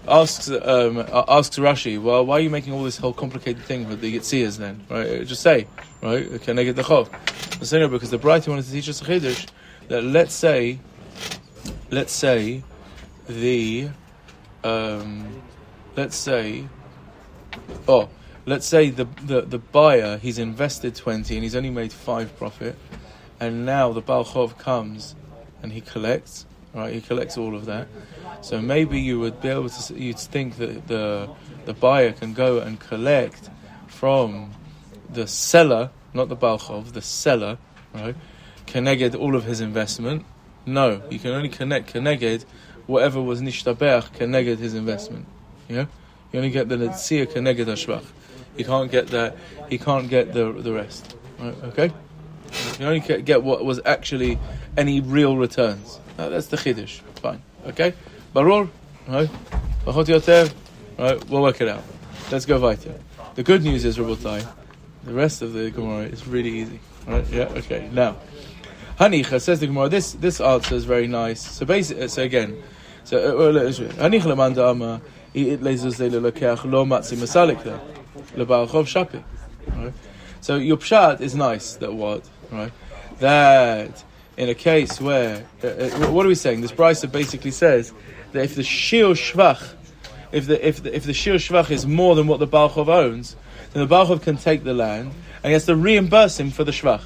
asks 0.06 0.50
um, 0.50 0.98
uh, 0.98 1.24
asks 1.28 1.58
Rashi, 1.58 2.00
well, 2.00 2.26
why 2.26 2.36
are 2.36 2.40
you 2.40 2.50
making 2.50 2.74
all 2.74 2.84
this 2.84 2.98
whole 2.98 3.14
complicated 3.14 3.62
thing 3.62 3.88
with 3.88 4.00
the 4.00 4.14
Yitzias 4.14 4.58
then? 4.58 4.84
Right? 4.90 5.26
Just 5.26 5.42
say, 5.42 5.66
right? 6.02 6.40
Can 6.42 6.58
I 6.58 6.64
get 6.64 6.76
the 6.76 6.82
chov? 6.82 7.08
I 7.60 7.64
say 7.64 7.78
no 7.78 7.88
because 7.88 8.10
the 8.10 8.18
Brighton 8.18 8.52
wanted 8.52 8.66
to 8.66 8.72
teach 8.72 8.88
us 8.88 9.00
a 9.00 9.04
chiddush 9.04 9.48
that 9.88 10.04
let's 10.04 10.34
say, 10.34 10.78
let's 11.90 12.12
say, 12.12 12.62
the, 13.28 13.88
um, 14.62 15.42
let's 15.96 16.16
say, 16.16 16.66
oh, 17.88 18.10
let's 18.50 18.66
say 18.66 18.90
the, 18.90 19.06
the 19.24 19.40
the 19.42 19.58
buyer 19.58 20.18
he's 20.18 20.38
invested 20.38 20.92
twenty 21.04 21.32
and 21.36 21.42
he's 21.44 21.56
only 21.60 21.70
made 21.70 21.92
five 21.92 22.28
profit, 22.36 22.76
and 23.38 23.64
now 23.64 23.92
the 23.92 24.02
Balchov 24.02 24.58
comes 24.58 25.14
and 25.62 25.72
he 25.72 25.80
collects, 25.80 26.46
right? 26.74 26.92
He 26.92 27.00
collects 27.00 27.38
all 27.38 27.54
of 27.54 27.64
that. 27.66 27.86
So 28.42 28.60
maybe 28.60 28.98
you 29.00 29.20
would 29.20 29.40
be 29.40 29.48
able 29.48 29.68
to, 29.68 29.94
you'd 29.94 30.18
think 30.18 30.56
that 30.56 30.88
the 30.88 31.28
the 31.64 31.74
buyer 31.74 32.12
can 32.12 32.34
go 32.34 32.58
and 32.58 32.80
collect 32.80 33.50
from 33.86 34.52
the 35.18 35.26
seller, 35.26 35.90
not 36.14 36.28
the 36.28 36.36
Balchov, 36.36 36.92
the 36.92 37.02
seller, 37.02 37.58
right? 37.94 38.16
Connected 38.66 39.14
all 39.14 39.34
of 39.36 39.44
his 39.44 39.60
investment. 39.60 40.24
No, 40.66 41.02
you 41.10 41.18
can 41.18 41.32
only 41.32 41.48
connect 41.48 41.88
connected 41.88 42.44
whatever 42.86 43.22
was 43.22 43.40
nishtabech 43.40 44.12
connected 44.14 44.58
his 44.58 44.74
investment. 44.74 45.26
Yeah, 45.68 45.86
you 46.32 46.38
only 46.40 46.50
get 46.50 46.68
the 46.68 46.76
netzia 46.76 47.30
connected 47.32 47.68
hashvach. 47.68 48.06
You 48.56 48.64
can't 48.64 48.90
get 48.90 49.08
that. 49.08 49.36
He 49.68 49.78
can't 49.78 50.08
get 50.08 50.32
the 50.32 50.52
the 50.52 50.72
rest. 50.72 51.16
Right, 51.38 51.54
okay? 51.64 51.92
You 52.52 52.74
can 52.74 52.86
only 52.86 53.22
get- 53.22 53.42
what 53.42 53.64
was 53.64 53.80
actually 53.84 54.38
any 54.76 55.00
real 55.00 55.36
returns. 55.36 56.00
Uh, 56.18 56.28
that's 56.28 56.48
the 56.48 56.56
chiddush. 56.56 57.00
Fine. 57.22 57.42
Okay? 57.66 57.94
Barur? 58.34 58.68
Right? 59.08 59.30
Right? 59.86 61.30
We'll 61.30 61.42
work 61.42 61.60
it 61.60 61.68
out. 61.68 61.82
Let's 62.30 62.46
go 62.46 62.58
weiter. 62.58 62.94
The 63.34 63.42
good 63.42 63.62
news 63.62 63.84
is, 63.84 63.96
Rabotai, 63.96 64.46
the 65.04 65.12
rest 65.12 65.42
of 65.42 65.52
the 65.52 65.70
Gemara 65.70 66.04
is 66.04 66.26
really 66.26 66.50
easy. 66.50 66.80
Right? 67.06 67.26
Yeah? 67.30 67.44
Okay. 67.56 67.88
Now, 67.92 68.16
Hanicha 68.98 69.40
says 69.40 69.60
the 69.60 69.66
Gemara, 69.66 69.88
this, 69.88 70.12
this 70.12 70.40
answer 70.40 70.74
is 70.74 70.84
very 70.84 71.06
nice. 71.06 71.40
So 71.40 71.64
basically, 71.64 72.08
so 72.08 72.22
again, 72.22 72.62
so, 73.04 73.16
uh. 73.18 73.52
Hanicha 73.52 74.26
lemanda 74.26 74.68
ama, 74.70 75.00
i 75.34 75.38
it 75.40 75.62
le 75.62 75.72
lelokeach 75.72 76.70
lo 76.70 76.84
masalik 76.84 77.80
Right? 79.68 79.92
So 80.40 80.56
your 80.56 80.76
pshat 80.76 81.20
is 81.20 81.34
nice, 81.34 81.74
that 81.76 81.92
what? 81.92 82.28
Right? 82.50 82.72
That 83.18 84.02
in 84.36 84.48
a 84.48 84.54
case 84.54 85.00
where, 85.00 85.44
uh, 85.62 85.66
uh, 85.66 86.10
what 86.10 86.24
are 86.24 86.28
we 86.28 86.34
saying? 86.34 86.62
This 86.62 86.72
Brisa 86.72 87.10
basically 87.10 87.50
says 87.50 87.92
that 88.32 88.44
if 88.44 88.54
the 88.54 88.62
shir 88.62 89.08
shvach, 89.08 89.74
if 90.32 90.46
the, 90.46 90.66
if 90.66 90.82
the, 90.82 90.94
if 90.94 91.04
the 91.04 91.12
shir 91.12 91.34
shvach 91.34 91.70
is 91.70 91.86
more 91.86 92.14
than 92.14 92.26
what 92.26 92.40
the 92.40 92.46
Balchov 92.46 92.88
owns, 92.88 93.36
then 93.72 93.86
the 93.86 93.94
Balchov 93.94 94.22
can 94.22 94.36
take 94.36 94.64
the 94.64 94.72
land 94.72 95.12
and 95.42 95.46
he 95.46 95.52
has 95.52 95.66
to 95.66 95.76
reimburse 95.76 96.40
him 96.40 96.50
for 96.50 96.64
the 96.64 96.72
shvach. 96.72 97.02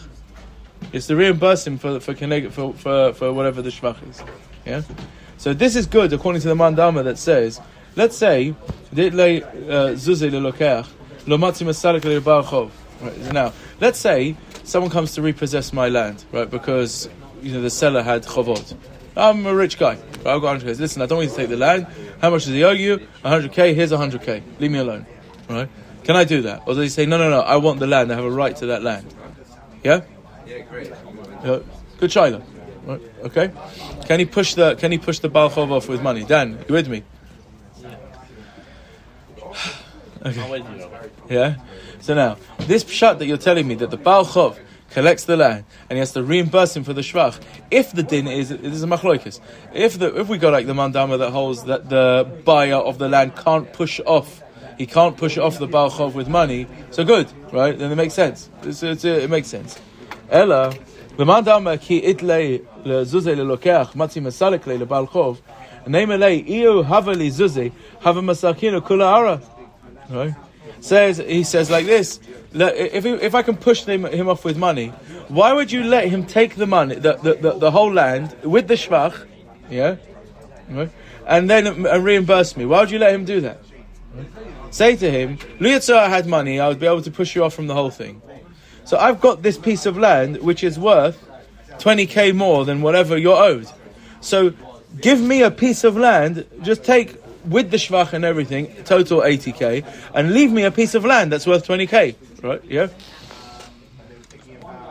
Has 0.93 1.07
to 1.09 1.17
reimburse 1.17 1.67
him 1.67 1.79
for, 1.79 1.99
for, 1.99 2.15
for, 2.15 2.51
for, 2.51 2.73
for, 2.75 3.13
for 3.15 3.33
whatever 3.33 3.63
the 3.63 3.71
shvach 3.71 4.09
is. 4.09 4.23
Yeah? 4.65 4.83
So 5.37 5.53
this 5.53 5.75
is 5.77 5.87
good 5.87 6.13
according 6.13 6.43
to 6.43 6.49
the 6.49 6.55
mandama 6.55 7.03
that 7.05 7.19
says, 7.19 7.61
let's 7.97 8.17
say, 8.17 8.55
"Ditlei, 8.95 9.43
uh, 9.43 9.95
zuzei 9.95 10.31
lelokeach, 10.31 10.87
lo 11.27 11.39
matzi 11.39 11.65
masalik 11.65 12.03
le'barchov." 12.03 12.71
Right, 13.01 13.33
now, 13.33 13.53
let's 13.81 13.99
say 13.99 14.37
someone 14.63 14.91
comes 14.91 15.13
to 15.15 15.23
repossess 15.23 15.73
my 15.73 15.89
land, 15.89 16.25
right? 16.33 16.49
Because 16.51 17.09
you 17.43 17.53
know 17.53 17.61
the 17.61 17.71
seller 17.71 18.03
had 18.03 18.25
chovot. 18.25 18.75
I'm 19.17 19.47
a 19.47 19.55
rich 19.55 19.79
guy. 19.79 19.95
Right, 19.95 20.27
I've 20.27 20.41
got 20.41 20.61
100k. 20.61 20.81
Listen, 20.81 21.03
I 21.03 21.07
don't 21.07 21.19
want 21.19 21.31
you 21.31 21.37
to 21.37 21.41
take 21.43 21.51
the 21.51 21.57
land. 21.57 21.87
How 22.21 22.31
much 22.31 22.45
does 22.45 22.55
he 22.55 22.65
owe 22.65 22.73
you? 22.73 23.07
100k. 23.25 23.75
Here's 23.75 23.93
100k. 23.93 24.43
Leave 24.59 24.71
me 24.71 24.79
alone. 24.79 25.07
Right? 25.49 25.69
Can 26.03 26.17
I 26.17 26.25
do 26.25 26.43
that? 26.43 26.63
Or 26.67 26.75
does 26.75 26.83
he 26.83 26.89
say, 26.89 27.07
no, 27.07 27.17
no, 27.17 27.31
no, 27.31 27.41
I 27.41 27.57
want 27.57 27.81
the 27.81 27.87
land. 27.87 28.11
I 28.13 28.17
have 28.17 28.25
a 28.25 28.31
right 28.31 28.55
to 28.57 28.67
that 28.67 28.83
land. 28.83 29.15
Yeah? 29.83 30.01
Yeah, 30.47 30.61
great. 30.61 30.93
Yeah. 31.45 31.61
Good 31.99 32.13
Shiloh. 32.13 32.43
Right. 32.85 33.01
Okay. 33.25 33.51
Can 34.07 34.19
he 34.19 34.27
push 34.27 34.55
the 34.55 34.75
Can 34.75 34.93
he 34.93 34.99
push 34.99 35.21
the 35.21 35.31
Balchov 35.31 35.71
off 35.71 35.89
with 35.89 36.03
money? 36.03 36.25
Dan, 36.25 36.63
you 36.69 36.75
with 36.75 36.89
me? 36.89 37.03
Okay. 40.25 40.65
Yeah? 41.29 41.57
So 42.01 42.15
now, 42.15 42.39
this 42.61 42.83
pshat 42.85 43.19
that 43.19 43.27
you're 43.27 43.37
telling 43.37 43.69
me 43.69 43.75
that 43.77 43.91
the 43.91 43.97
Baal 43.99 44.25
Chov 44.25 44.59
collects 44.91 45.25
the 45.25 45.37
land 45.37 45.65
and 45.91 45.97
he 45.97 45.99
has 45.99 46.13
to 46.13 46.23
reimburse 46.23 46.77
him 46.77 46.85
for 46.85 46.93
the 46.93 47.01
shvach, 47.01 47.41
If 47.71 47.93
the 47.93 48.03
din 48.03 48.27
is 48.29 48.51
it 48.51 48.65
is 48.65 48.83
a 48.83 48.87
machloikis. 48.87 49.41
If 49.75 49.99
the 49.99 50.19
if 50.21 50.29
we 50.29 50.39
go 50.39 50.51
like 50.51 50.67
the 50.67 50.73
mandama 50.73 51.19
that 51.19 51.31
holds 51.31 51.65
that 51.65 51.91
the 51.91 52.27
buyer 52.45 52.77
of 52.77 52.99
the 52.99 53.09
land 53.09 53.37
can't 53.37 53.71
push 53.73 54.01
off, 54.07 54.43
he 54.79 54.87
can't 54.87 55.17
push 55.17 55.37
off 55.37 55.59
the 55.59 55.67
baal 55.67 55.91
chov 55.91 56.15
with 56.15 56.29
money. 56.29 56.67
So 56.91 57.05
good, 57.05 57.31
right? 57.53 57.77
Then 57.77 57.93
it 57.93 57.97
makes 57.97 58.15
sense. 58.15 58.49
It's, 58.63 58.83
it's, 58.83 59.05
it 59.05 59.29
makes 59.29 59.49
sense. 59.49 59.79
Ella, 60.31 60.73
the 61.17 61.25
mandama 61.25 61.81
ki 61.81 62.01
itle 62.03 62.65
le 62.85 63.05
lokeach 63.05 63.93
matzi 63.95 64.23
masalik 64.23 64.65
le 64.67 64.87
baal 64.87 65.07
chov. 65.09 65.41
Name 65.87 66.13
iu 66.13 66.83
havali 66.83 67.31
zuze 67.31 67.73
hava 68.01 68.23
masakino 68.23 68.81
kula 68.81 69.13
ara. 69.13 69.43
Right? 70.11 70.35
Says, 70.81 71.19
he 71.19 71.45
says 71.45 71.71
like 71.71 71.87
this, 71.87 72.21
if, 72.53 73.05
he, 73.05 73.11
if 73.11 73.35
I 73.35 73.43
can 73.43 73.57
push 73.57 73.85
him, 73.85 74.05
him 74.05 74.29
off 74.29 74.45
with 74.45 74.57
money, 74.57 74.89
why 75.29 75.53
would 75.53 75.73
you 75.73 75.83
let 75.83 76.09
him 76.09 76.27
take 76.27 76.57
the 76.57 76.67
money, 76.67 76.97
the, 76.97 77.15
the, 77.17 77.35
the, 77.35 77.53
the 77.59 77.71
whole 77.71 77.93
land, 77.93 78.35
with 78.43 78.69
the 78.69 78.75
shvach, 78.75 79.27
yeah, 79.71 79.97
right? 80.71 80.91
and 81.27 81.49
then 81.49 81.87
uh, 81.87 81.99
reimburse 81.99 82.57
me? 82.57 82.67
Why 82.67 82.81
would 82.81 82.91
you 82.91 82.99
let 82.99 83.15
him 83.15 83.25
do 83.25 83.41
that? 83.41 83.63
Say 84.71 84.97
to 84.97 85.11
him, 85.11 85.39
Liyatzah, 85.59 85.97
I 85.97 86.09
had 86.09 86.27
money, 86.27 86.61
I 86.61 86.69
would 86.69 86.81
be 86.81 86.87
able 86.87 87.03
to 87.03 87.11
push 87.11 87.35
you 87.35 87.45
off 87.45 87.55
from 87.55 87.67
the 87.67 87.75
whole 87.75 87.91
thing. 87.91 88.21
So 88.85 88.99
I've 88.99 89.21
got 89.21 89.43
this 89.43 89.57
piece 89.57 89.87
of 89.87 89.97
land 89.97 90.39
which 90.43 90.63
is 90.63 90.79
worth 90.79 91.19
20k 91.79 92.35
more 92.35 92.65
than 92.65 92.83
whatever 92.83 93.17
you're 93.17 93.37
owed. 93.37 93.69
So 94.21 94.53
give 95.01 95.21
me 95.21 95.43
a 95.43 95.51
piece 95.51 95.85
of 95.85 95.97
land, 95.97 96.47
just 96.63 96.85
take 96.85 97.24
with 97.47 97.71
the 97.71 97.77
shvach 97.77 98.13
and 98.13 98.25
everything, 98.25 98.75
total 98.85 99.21
80k, 99.21 99.85
and 100.15 100.33
leave 100.33 100.51
me 100.51 100.65
a 100.65 100.71
piece 100.71 100.95
of 100.95 101.05
land 101.05 101.33
that's 101.33 101.47
worth 101.47 101.67
20k. 101.67 102.15
Right? 102.43 102.65
Yeah? 102.65 102.89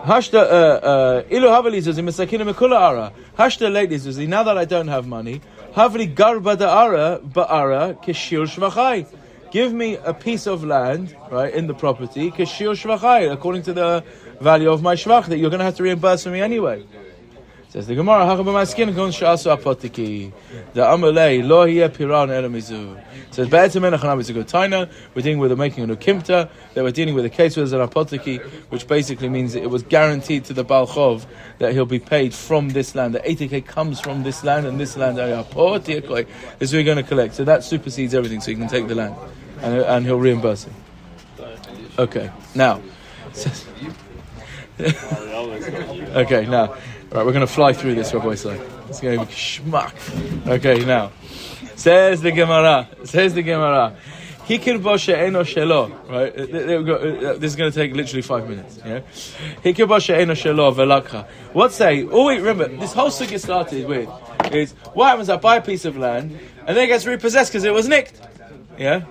Hashta, 0.03 0.35
uh, 0.35 0.43
uh, 0.43 1.23
ilu 1.29 1.47
havali 1.47 1.77
zuzi 1.81 2.03
mesakina 2.03 2.51
mekula 2.51 2.79
ara. 2.79 3.13
Hashta 3.37 3.71
lately 3.71 3.97
zuzi, 3.97 4.27
now 4.27 4.43
that 4.43 4.57
I 4.57 4.65
don't 4.65 4.89
have 4.89 5.07
money, 5.07 5.41
havli 5.73 6.13
garba 6.13 6.59
ara 6.59 7.19
ba'ara 7.19 8.03
kishir 8.03 8.43
shvachai. 8.43 9.07
Give 9.51 9.71
me 9.71 9.95
a 9.95 10.13
piece 10.13 10.47
of 10.47 10.63
land, 10.63 11.15
right, 11.31 11.53
in 11.53 11.67
the 11.67 11.73
property, 11.73 12.31
kishir 12.31 12.71
shvachai, 12.71 13.31
according 13.31 13.61
to 13.63 13.73
the 13.73 14.03
value 14.41 14.69
of 14.71 14.81
my 14.81 14.95
shvach 14.95 15.27
that 15.27 15.37
you're 15.37 15.49
going 15.49 15.59
to 15.59 15.65
have 15.65 15.77
to 15.77 15.83
reimburse 15.83 16.23
for 16.23 16.31
me 16.31 16.41
anyway. 16.41 16.83
Says 17.73 17.87
the 17.87 17.95
Gemara, 17.95 18.27
"Hacha 18.27 18.43
b'maskin 18.43 18.95
kon 18.95 19.09
shasu 19.09 19.57
apotiki." 19.57 20.31
The 20.75 20.81
amalei 20.81 21.43
lo 21.43 21.65
hiya 21.65 21.89
piran 21.89 22.29
elamizu. 22.29 23.01
Says 23.31 23.47
be'etzem 23.47 23.91
enachanam 23.91 24.19
is 24.19 24.29
a 24.29 24.33
good 24.33 24.45
taina. 24.45 24.87
We're 25.15 25.23
dealing 25.23 25.39
with 25.39 25.49
the 25.49 25.55
making 25.55 25.89
a 25.89 25.95
kimta. 25.95 26.49
That 26.75 26.83
we're 26.83 26.91
dealing 26.91 27.15
with 27.15 27.25
a 27.25 27.31
case 27.31 27.57
where 27.57 27.65
there's 27.65 27.73
an 27.73 27.79
apotiki, 27.79 28.43
which 28.69 28.87
basically 28.87 29.27
means 29.27 29.55
it 29.55 29.71
was 29.71 29.81
guaranteed 29.81 30.45
to 30.45 30.53
the 30.53 30.63
balchov 30.63 31.25
that 31.57 31.73
he'll 31.73 31.87
be 31.87 31.97
paid 31.97 32.35
from 32.35 32.69
this 32.69 32.93
land. 32.93 33.15
The 33.15 33.21
80k 33.21 33.65
comes 33.65 33.99
from 33.99 34.21
this 34.21 34.43
land, 34.43 34.67
and 34.67 34.79
this 34.79 34.95
land 34.95 35.17
apotiki 35.17 36.27
is 36.59 36.73
we're 36.73 36.83
going 36.83 36.97
to 36.97 37.03
collect. 37.03 37.33
So 37.33 37.43
that 37.43 37.63
supersedes 37.63 38.13
everything. 38.13 38.39
So 38.39 38.51
you 38.51 38.57
can 38.57 38.67
take 38.67 38.87
the 38.87 38.93
land, 38.93 39.15
and, 39.63 39.81
and 39.81 40.05
he'll 40.05 40.19
reimburse 40.19 40.65
him. 40.65 40.75
Okay, 41.97 42.29
now. 42.53 42.81
Okay, 46.13 46.45
now, 46.45 46.75
right, 47.13 47.25
we're 47.25 47.33
going 47.33 47.45
to 47.45 47.47
fly 47.47 47.73
through 47.73 47.95
this, 47.95 48.13
Rabbi 48.13 48.35
Say. 48.35 48.59
It's 48.89 48.99
going 48.99 49.19
to 49.19 49.25
be 49.25 49.31
schmuck. 49.31 50.47
Okay, 50.47 50.83
now, 50.85 51.11
says 51.75 52.21
the 52.21 52.31
Gemara, 52.31 52.87
says 53.03 53.33
the 53.33 53.43
Gemara, 53.43 53.95
Hikir 54.47 54.77
boshe 54.81 55.13
eno 55.13 55.43
shelo, 55.43 55.89
right? 56.09 56.33
Uh, 56.37 57.37
This 57.37 57.51
is 57.51 57.55
going 57.55 57.71
to 57.71 57.77
take 57.79 57.95
literally 57.95 58.21
five 58.21 58.49
minutes, 58.49 58.77
yeah? 58.85 58.99
Hikir 59.63 59.87
boshe 59.87 60.13
eno 60.13 60.33
shelo 60.33 60.73
velakha. 60.75 61.25
What 61.53 61.71
say? 61.71 62.03
Oh 62.03 62.25
wait, 62.25 62.41
remember, 62.41 62.67
this 62.67 62.93
whole 62.93 63.09
sugya 63.09 63.39
started 63.39 63.87
with, 63.87 64.09
is, 64.51 64.73
what 64.93 65.07
happens 65.07 65.29
I 65.29 65.37
buy 65.37 65.57
a 65.57 65.61
piece 65.61 65.85
of 65.85 65.95
land, 65.97 66.37
and 66.67 66.75
then 66.75 66.83
it 66.83 66.87
gets 66.87 67.05
repossessed 67.05 67.51
because 67.51 67.63
it 67.63 67.73
was 67.73 67.87
nicked, 67.87 68.19
yeah? 68.77 69.03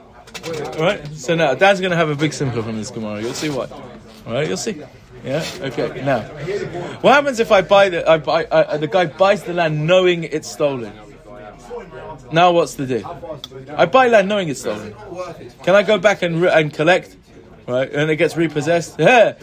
Right? 0.79 1.07
So 1.15 1.35
now, 1.35 1.55
Dan's 1.55 1.81
going 1.81 1.93
to 1.93 1.97
have 1.97 2.11
a 2.11 2.17
big 2.17 2.35
simple 2.35 2.63
from 2.63 2.77
this 2.77 2.91
Gemara, 2.91 3.23
you'll 3.23 3.33
see 3.33 3.49
why. 3.49 3.69
Alright, 4.27 4.49
you'll 4.49 4.57
see. 4.59 4.83
Yeah. 5.25 5.45
Okay. 5.61 6.03
Now, 6.05 6.23
what 7.01 7.13
happens 7.15 7.39
if 7.39 7.53
I 7.53 7.63
buy 7.63 7.89
the 7.89 8.09
I 8.09 8.19
buy 8.19 8.45
the 8.77 8.89
guy 8.89 9.07
buys 9.07 9.45
the 9.45 9.55
land 9.55 9.87
knowing 9.87 10.25
it's 10.25 10.51
stolen? 10.51 10.93
Now 12.33 12.53
what's 12.53 12.75
the 12.75 12.87
deal? 12.87 13.07
I 13.77 13.87
buy 13.87 14.09
land 14.09 14.29
knowing 14.29 14.49
it's 14.49 14.61
stolen. 14.61 14.95
Can 15.63 15.75
I 15.75 15.83
go 15.83 15.99
back 15.99 16.23
and 16.23 16.43
re- 16.43 16.51
and 16.53 16.73
collect? 16.73 17.17
Right, 17.67 17.93
and 17.93 18.11
it 18.11 18.17
gets 18.17 18.37
repossessed. 18.37 18.99
Yeah, 18.99 19.35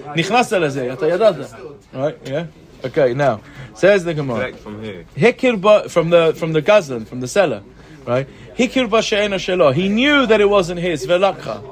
right? 1.93 2.17
Yeah. 2.25 2.47
Okay. 2.83 3.13
Now, 3.13 3.41
says 3.75 4.03
the 4.03 4.13
Gemara. 4.13 4.53
From? 4.57 4.83
Hikir 5.15 5.89
from 5.89 6.09
the 6.09 6.33
from 6.35 6.51
the 6.51 6.61
Gazan 6.61 7.05
from 7.05 7.21
the 7.21 7.27
seller, 7.27 7.63
right? 8.05 8.27
Hikir. 8.57 9.73
He 9.73 9.87
knew 9.87 10.25
that 10.25 10.41
it 10.41 10.49
wasn't 10.49 10.81
his 10.81 11.07
velakha, 11.07 11.63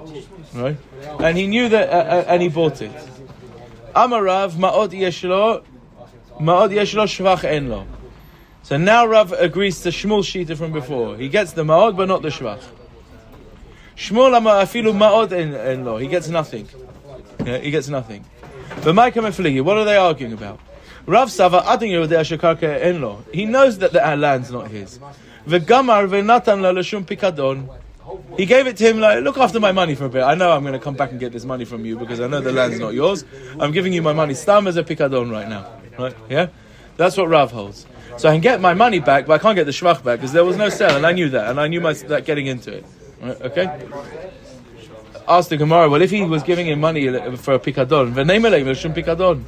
right? 0.54 0.78
And 1.20 1.38
he 1.38 1.48
knew 1.48 1.68
that 1.68 1.90
uh, 1.90 1.92
uh 1.92 2.26
and 2.28 2.42
he 2.42 2.48
bought 2.48 2.82
it. 2.82 2.92
Ma'od 3.98 4.92
yeshlo, 4.92 5.64
ma'od 6.40 6.72
yeshlo 6.72 7.06
shvach 7.08 7.44
en 7.44 7.70
lo. 7.70 7.88
So 8.62 8.78
now 8.78 9.08
Rav 9.08 9.32
agrees 9.32 9.82
to 9.82 9.90
Shmuel 9.90 10.20
Shita 10.20 10.56
from 10.56 10.72
before. 10.72 11.18
He 11.18 11.30
gets 11.30 11.54
the 11.54 11.64
ma'od, 11.64 11.98
but 11.98 12.08
not 12.08 12.22
the 12.22 12.30
shvach. 12.30 12.62
Shmuel 13.96 14.36
ama 14.36 14.52
afilu 14.52 14.96
ma'od 14.96 15.32
en, 15.32 15.56
en 15.56 15.84
lo. 15.84 15.98
He 15.98 16.08
gets 16.08 16.28
nothing. 16.28 16.68
Yeah, 17.44 17.58
he 17.58 17.72
gets 17.72 17.88
nothing. 17.88 18.24
But 18.84 18.94
Micah 18.94 19.20
Mefligi, 19.22 19.64
what 19.64 19.78
are 19.78 19.86
they 19.86 19.98
arguing 19.98 20.34
about? 20.34 20.60
Rav 21.08 21.32
Sava 21.32 21.64
adin 21.66 21.90
yodei 21.90 22.38
shekarka 22.38 22.82
en 22.82 23.02
lo. 23.02 23.24
He 23.34 23.46
knows 23.46 23.80
that 23.80 23.94
the 23.94 24.16
land's 24.16 24.52
not 24.52 24.68
his. 24.68 25.00
V'gamar 25.48 26.08
v'natan 26.08 26.62
la 26.62 26.70
l'shum 26.70 27.04
pikadon. 27.04 27.68
He 28.38 28.46
gave 28.46 28.68
it 28.68 28.78
to 28.78 28.88
him 28.88 29.00
like, 29.00 29.24
look 29.24 29.38
after 29.38 29.60
my 29.60 29.72
money 29.72 29.96
for 29.96 30.06
a 30.06 30.10
bit. 30.10 30.24
I 30.24 30.36
know 30.36 30.52
I'm 30.52 30.62
going 30.62 30.74
to 30.74 30.80
come 30.80 30.96
back 30.96 31.12
and 31.12 31.20
get 31.20 31.32
this 31.32 31.46
money 31.46 31.66
from 31.66 31.86
you 31.86 31.98
because 31.98 32.20
I 32.20 32.28
know 32.28 32.40
the 32.40 32.52
land's 32.52 32.80
not 32.80 32.94
yours. 32.94 33.26
I'm 33.60 33.72
giving 33.72 33.94
you 33.94 34.02
my 34.02 34.14
money 34.14 34.34
stam 34.34 34.68
as 34.68 34.78
a 34.78 34.84
pikadon 34.84 35.32
right 35.32 35.48
now. 35.48 35.72
Right? 35.98 36.16
Yeah? 36.30 36.48
That's 36.96 37.18
what 37.18 37.28
Rav 37.28 37.52
holds. 37.52 37.86
So 38.18 38.30
I 38.30 38.34
can 38.34 38.42
get 38.42 38.62
my 38.62 38.74
money 38.74 39.00
back, 39.00 39.28
but 39.28 39.34
I 39.34 39.38
can't 39.38 39.56
get 39.56 39.66
the 39.66 39.72
shvach 39.72 40.04
back 40.04 40.20
because 40.20 40.32
there 40.32 40.46
was 40.46 40.58
no 40.58 40.70
sale, 40.70 40.96
and 40.96 41.06
I 41.06 41.12
knew 41.12 41.30
that, 41.30 41.50
and 41.50 41.60
I 41.60 41.68
knew 41.68 41.82
my 41.82 41.94
that 41.94 42.26
getting 42.26 42.48
into 42.48 42.78
it. 42.78 42.86
Right? 43.22 43.42
Okay. 43.42 43.88
asked 45.28 45.50
the 45.50 45.58
Gemara, 45.58 45.90
well, 45.90 46.02
if 46.02 46.10
he 46.10 46.24
was 46.24 46.42
giving 46.42 46.68
him 46.68 46.80
money 46.80 47.06
for 47.38 47.56
a 47.56 47.60
pikadon, 47.60 48.14
v'neimelei 48.14 48.64
v'shum 48.64 48.94
pikadon. 48.96 49.44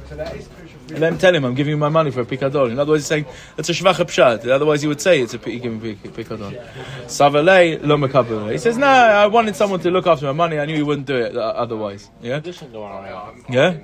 Let 0.90 1.12
him 1.12 1.18
tell 1.18 1.34
him, 1.34 1.44
I'm 1.44 1.54
giving 1.54 1.70
you 1.72 1.76
my 1.76 1.88
money 1.88 2.10
for 2.10 2.20
a 2.20 2.24
pikadon. 2.24 2.70
In 2.70 2.78
other 2.78 2.92
words, 2.92 3.04
he's 3.04 3.08
saying, 3.08 3.26
that's 3.56 3.68
a 3.68 3.72
shvacha 3.72 4.04
pshat. 4.04 4.48
Otherwise, 4.50 4.82
he 4.82 4.88
would 4.88 5.00
say 5.00 5.20
it's 5.20 5.34
a 5.34 5.38
giving 5.38 5.76
a 5.76 5.94
pikadon. 6.08 6.58
Savalei 7.04 7.78
lo 7.84 7.96
mekabel. 7.96 8.50
He 8.52 8.58
says, 8.58 8.76
no, 8.76 8.86
I 8.86 9.26
wanted 9.26 9.56
someone 9.56 9.80
to 9.80 9.90
look 9.90 10.06
after 10.06 10.26
my 10.26 10.32
money. 10.32 10.58
I 10.58 10.66
knew 10.66 10.76
he 10.76 10.82
wouldn't 10.82 11.06
do 11.06 11.16
it 11.16 11.36
uh, 11.36 11.40
otherwise. 11.40 12.10
Yeah? 12.20 12.40
Yeah? 13.48 13.78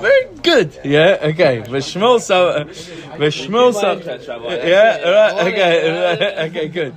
Very 0.00 0.24
good. 0.42 0.78
Yeah. 0.84 1.18
Okay. 1.22 1.60
Uh, 1.60 1.64
V'shmul 1.64 2.20
so. 2.20 3.92
interest, 3.92 4.28
Rabbi. 4.28 4.54
Yeah. 4.54 5.10
Right. 5.10 5.52
Okay. 5.52 6.48
Okay. 6.48 6.68
Good. 6.68 6.94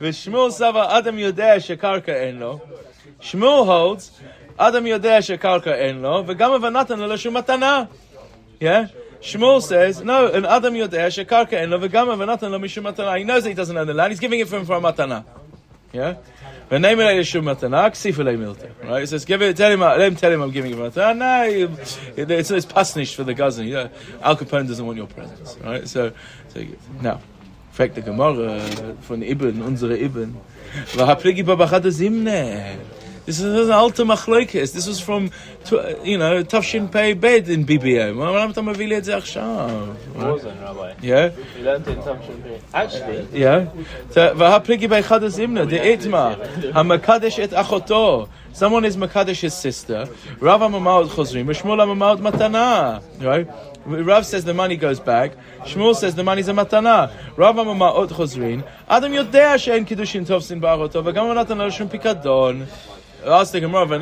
V'shmul 0.00 0.52
sava 0.52 0.88
adam 0.90 1.16
yodea 1.16 1.56
shekarka 1.56 2.14
en 2.14 2.38
lo. 2.38 2.60
Shmuel 3.20 3.66
holds 3.66 4.12
adam 4.58 4.84
yodea 4.84 5.20
shekarka 5.20 5.78
en 5.78 6.02
lo. 6.02 6.24
V'gam 6.24 6.60
v'natan 6.60 6.98
lo 6.98 7.16
shum 7.16 7.34
matana. 7.34 7.88
Yeah. 8.60 8.88
Shmuel 9.20 9.62
says 9.62 10.02
no. 10.02 10.26
An 10.26 10.44
adam 10.44 10.74
yodea 10.74 11.08
shekarka 11.08 11.54
en 11.54 11.70
lo. 11.70 11.78
V'gam 11.78 12.08
v'natan 12.08 12.50
lo 12.50 12.58
mishum 12.58 12.92
matana. 12.92 13.18
He 13.18 13.24
knows 13.24 13.44
that 13.44 13.50
he 13.50 13.54
doesn't 13.54 13.76
own 13.76 13.86
the 13.86 13.94
land. 13.94 14.12
He's 14.12 14.20
giving 14.20 14.40
it 14.40 14.48
for 14.48 14.56
him 14.56 14.66
for 14.66 14.76
a 14.76 14.80
matana. 14.80 15.24
Yeah. 15.92 16.16
V'nei 16.70 16.94
melei 16.94 17.18
yeshum 17.18 17.44
matana, 17.44 17.90
ksif 17.90 18.16
elei 18.16 18.36
milta. 18.36 18.68
Right? 18.86 19.02
It 19.04 19.06
says, 19.06 19.24
give 19.24 19.40
it, 19.40 19.56
tell 19.56 19.70
him, 19.70 19.80
let 19.80 20.02
him 20.02 20.16
tell 20.16 20.30
him 20.30 20.42
I'm 20.42 20.50
giving 20.50 20.70
him 20.70 20.80
matana. 20.80 21.16
No, 21.16 21.42
it's, 22.14 22.50
it's 22.50 22.66
pasnish 22.66 23.14
for 23.14 23.24
the 23.24 23.34
cousin. 23.34 23.66
You 23.66 23.74
know, 23.74 23.90
Al 24.20 24.36
Capone 24.36 24.68
doesn't 24.68 24.84
want 24.84 24.98
your 24.98 25.06
presence. 25.06 25.56
Right? 25.64 25.88
So, 25.88 26.12
so 26.48 26.62
now, 27.00 27.22
fragt 27.72 27.94
der 27.94 28.02
Gemara 28.02 28.56
uh, 28.56 28.92
von 29.00 29.22
Ibn, 29.22 29.62
unsere 29.62 29.96
Ibn. 29.96 30.38
V'hapligi 30.92 31.42
babachad 31.42 31.84
zimne. 31.90 32.76
This 33.28 33.40
is 33.40 33.68
an 33.68 33.74
alter 33.74 34.04
machlokes. 34.06 34.72
This 34.72 34.86
was 34.86 35.00
from, 35.00 35.30
you 36.02 36.16
know, 36.16 36.42
Tafshin 36.42 36.90
Pei 36.90 37.12
Bed 37.12 37.50
in 37.50 37.66
BBM. 37.66 38.16
What 38.16 38.32
was 40.32 40.44
it, 40.46 40.54
Rabbi? 40.62 40.94
Yeah. 41.02 41.30
We 41.54 41.62
learned 41.62 41.86
in 41.88 41.96
Tafshin 41.96 42.62
Actually. 42.72 43.28
Yeah. 43.38 43.66
V'hapligi 44.12 44.88
imna, 45.44 45.66
the 45.68 45.76
itma, 45.76 46.72
ha-makadesh 46.72 47.38
et 47.38 47.50
achoto. 47.50 48.30
Someone 48.54 48.86
is 48.86 48.96
Makadesh 48.96 49.40
his 49.40 49.52
sister. 49.52 50.08
Rav 50.40 50.62
Amamaud 50.62 51.08
Chosrim. 51.08 51.44
Shmuel 51.54 51.82
Amamaud 51.84 52.20
Matana. 52.22 53.02
Right? 53.22 53.46
Rav 53.84 54.24
says 54.24 54.44
the 54.46 54.54
money 54.54 54.78
goes 54.78 55.00
back. 55.00 55.32
Shmuel 55.64 55.94
says 55.94 56.14
the 56.14 56.24
money's 56.24 56.48
a 56.48 56.52
matana. 56.52 57.12
Rav 57.36 57.56
Amamaud 57.56 58.08
Chosrin. 58.08 58.64
Adam 58.88 59.12
Yodea 59.12 59.56
Shein 59.56 59.86
Kiddushin 59.86 60.24
Tovsin 60.24 60.62
Ba'arotov. 60.62 61.04
V'gam 61.12 61.34
Natan 61.34 61.70
Shum 61.70 61.90
Pikadon. 61.90 62.66
Ask 63.24 63.52
the 63.52 63.60
Gemara. 63.60 63.86
Someone 63.88 64.00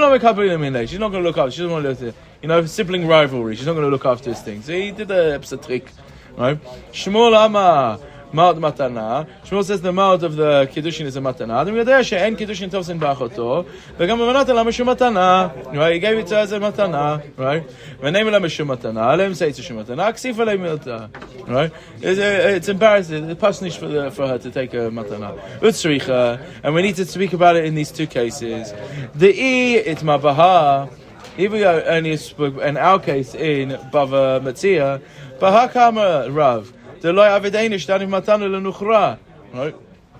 not 0.00 0.20
mekabel 0.20 0.58
minei. 0.58 0.88
She's 0.88 0.98
not 0.98 1.10
going 1.10 1.22
to 1.22 1.28
look 1.28 1.38
after. 1.38 1.50
She 1.50 1.62
doesn't 1.62 1.72
want 1.72 1.84
to 1.84 1.88
look 1.90 1.98
after. 1.98 2.20
You 2.42 2.48
know, 2.48 2.64
sibling 2.66 3.06
rivalry. 3.06 3.56
She's 3.56 3.66
not 3.66 3.74
going 3.74 3.84
to 3.84 3.90
look 3.90 4.06
after 4.06 4.30
this 4.30 4.42
thing. 4.42 4.62
So 4.62 4.72
he 4.72 4.92
did 4.92 5.10
a, 5.10 5.34
a 5.34 5.56
trick. 5.56 5.90
Right? 6.36 6.62
Shmuel 6.92 7.34
Ama 7.34 7.98
Ma'od 8.32 8.58
Matana. 8.58 9.28
Shmuel 9.44 9.64
says 9.64 9.80
the 9.80 9.92
mouth 9.92 10.22
of 10.22 10.36
the 10.36 10.68
Kiddushin 10.72 11.06
is 11.06 11.16
a 11.16 11.20
Matana. 11.20 11.60
Adam 11.60 11.74
Yodea 11.74 12.04
she'en 12.04 12.36
Kiddushin 12.36 12.70
tovsin 12.70 12.98
ba'achoto. 12.98 13.64
V'gam 13.98 14.18
b'manat 14.18 14.48
ela 14.48 14.64
mishum 14.64 14.86
Matana. 14.94 15.74
Right? 15.74 15.94
He 15.94 15.98
gave 16.00 16.18
it 16.18 16.26
to 16.28 16.34
her 16.34 16.40
as 16.40 16.52
a 16.52 16.58
Matana. 16.58 17.22
Right? 17.36 17.66
V'neim 18.00 18.26
ela 18.26 18.40
mishum 18.40 18.76
Matana. 18.76 19.16
Let 19.16 19.26
him 19.26 19.34
say 19.34 19.50
it's 19.50 19.58
a 19.58 19.62
Shum 19.62 19.78
Matana. 19.78 20.12
Ksif 20.12 20.34
alei 20.34 20.58
milta. 20.58 21.08
Right? 21.48 21.72
It's, 22.00 22.18
uh, 22.18 22.48
it's 22.56 22.68
embarrassing. 22.68 23.30
It's 23.30 23.40
pasnish 23.40 23.78
for, 23.78 23.88
the, 23.88 24.10
for 24.10 24.26
her 24.26 24.38
to 24.38 24.50
take 24.50 24.74
a 24.74 24.90
Matana. 24.90 25.38
Utsricha. 25.60 26.44
And 26.62 26.74
we 26.74 26.82
need 26.82 26.96
to 26.96 27.04
speak 27.04 27.32
about 27.32 27.56
it 27.56 27.64
in 27.64 27.74
these 27.74 27.92
two 27.92 28.06
cases. 28.06 28.72
The 29.14 29.32
E, 29.32 29.76
it's 29.76 30.02
Mabaha. 30.02 30.90
Here 31.36 31.50
we 31.50 31.58
go, 31.58 31.82
only 31.82 32.12
in 32.12 32.76
our 32.78 32.98
case 32.98 33.34
in 33.34 33.68
Bava 33.68 34.40
Matzia, 34.40 35.02
Bahakama 35.38 36.34
Rav, 36.34 36.72
the 37.00 37.12
loy 37.12 37.26
avedenish 37.26 37.86
danim 37.86 38.10
matanu 38.10 38.48
lenuchra. 38.48 39.18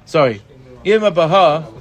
Sorry. 0.05 0.41
Yema 0.85 1.15
Baha. 1.15 1.73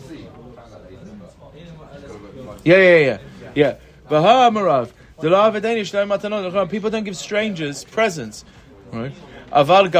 Yeah, 2.63 2.77
yeah, 2.77 2.97
yeah. 2.97 3.17
Yeah. 3.53 3.75
Baha 4.09 4.49
Marav. 4.51 4.91
The 5.19 5.29
loy 5.29 5.51
avedenish 5.51 5.91
danim 5.91 6.09
matanu 6.17 6.51
lenuchra. 6.51 6.69
People 6.69 6.89
don't 6.89 7.03
give 7.03 7.17
strangers 7.17 7.83
presents. 7.83 8.45
Right? 8.91 9.13
Aval 9.51 9.91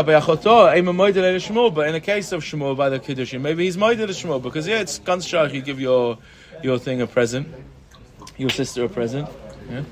but 1.76 1.88
in 1.88 1.94
the 1.94 2.02
case 2.02 2.32
of 2.32 2.44
Shmuel 2.44 2.76
by 2.76 2.90
the 2.90 3.00
Kiddushin, 3.00 3.42
maybe 3.42 3.66
he's 3.66 3.78
moide 3.78 4.00
le 4.00 4.40
because 4.40 4.68
yeah, 4.68 4.80
it's 4.80 5.00
ganz 5.00 5.26
shach, 5.26 5.54
you 5.54 5.62
give 5.62 5.80
your, 5.80 6.18
your 6.62 6.78
thing 6.78 7.00
a 7.02 7.08
present 7.08 7.48
your 8.38 8.50
sister 8.50 8.86
a 8.86 8.90
present. 8.90 9.30
Yeah. 9.70 9.84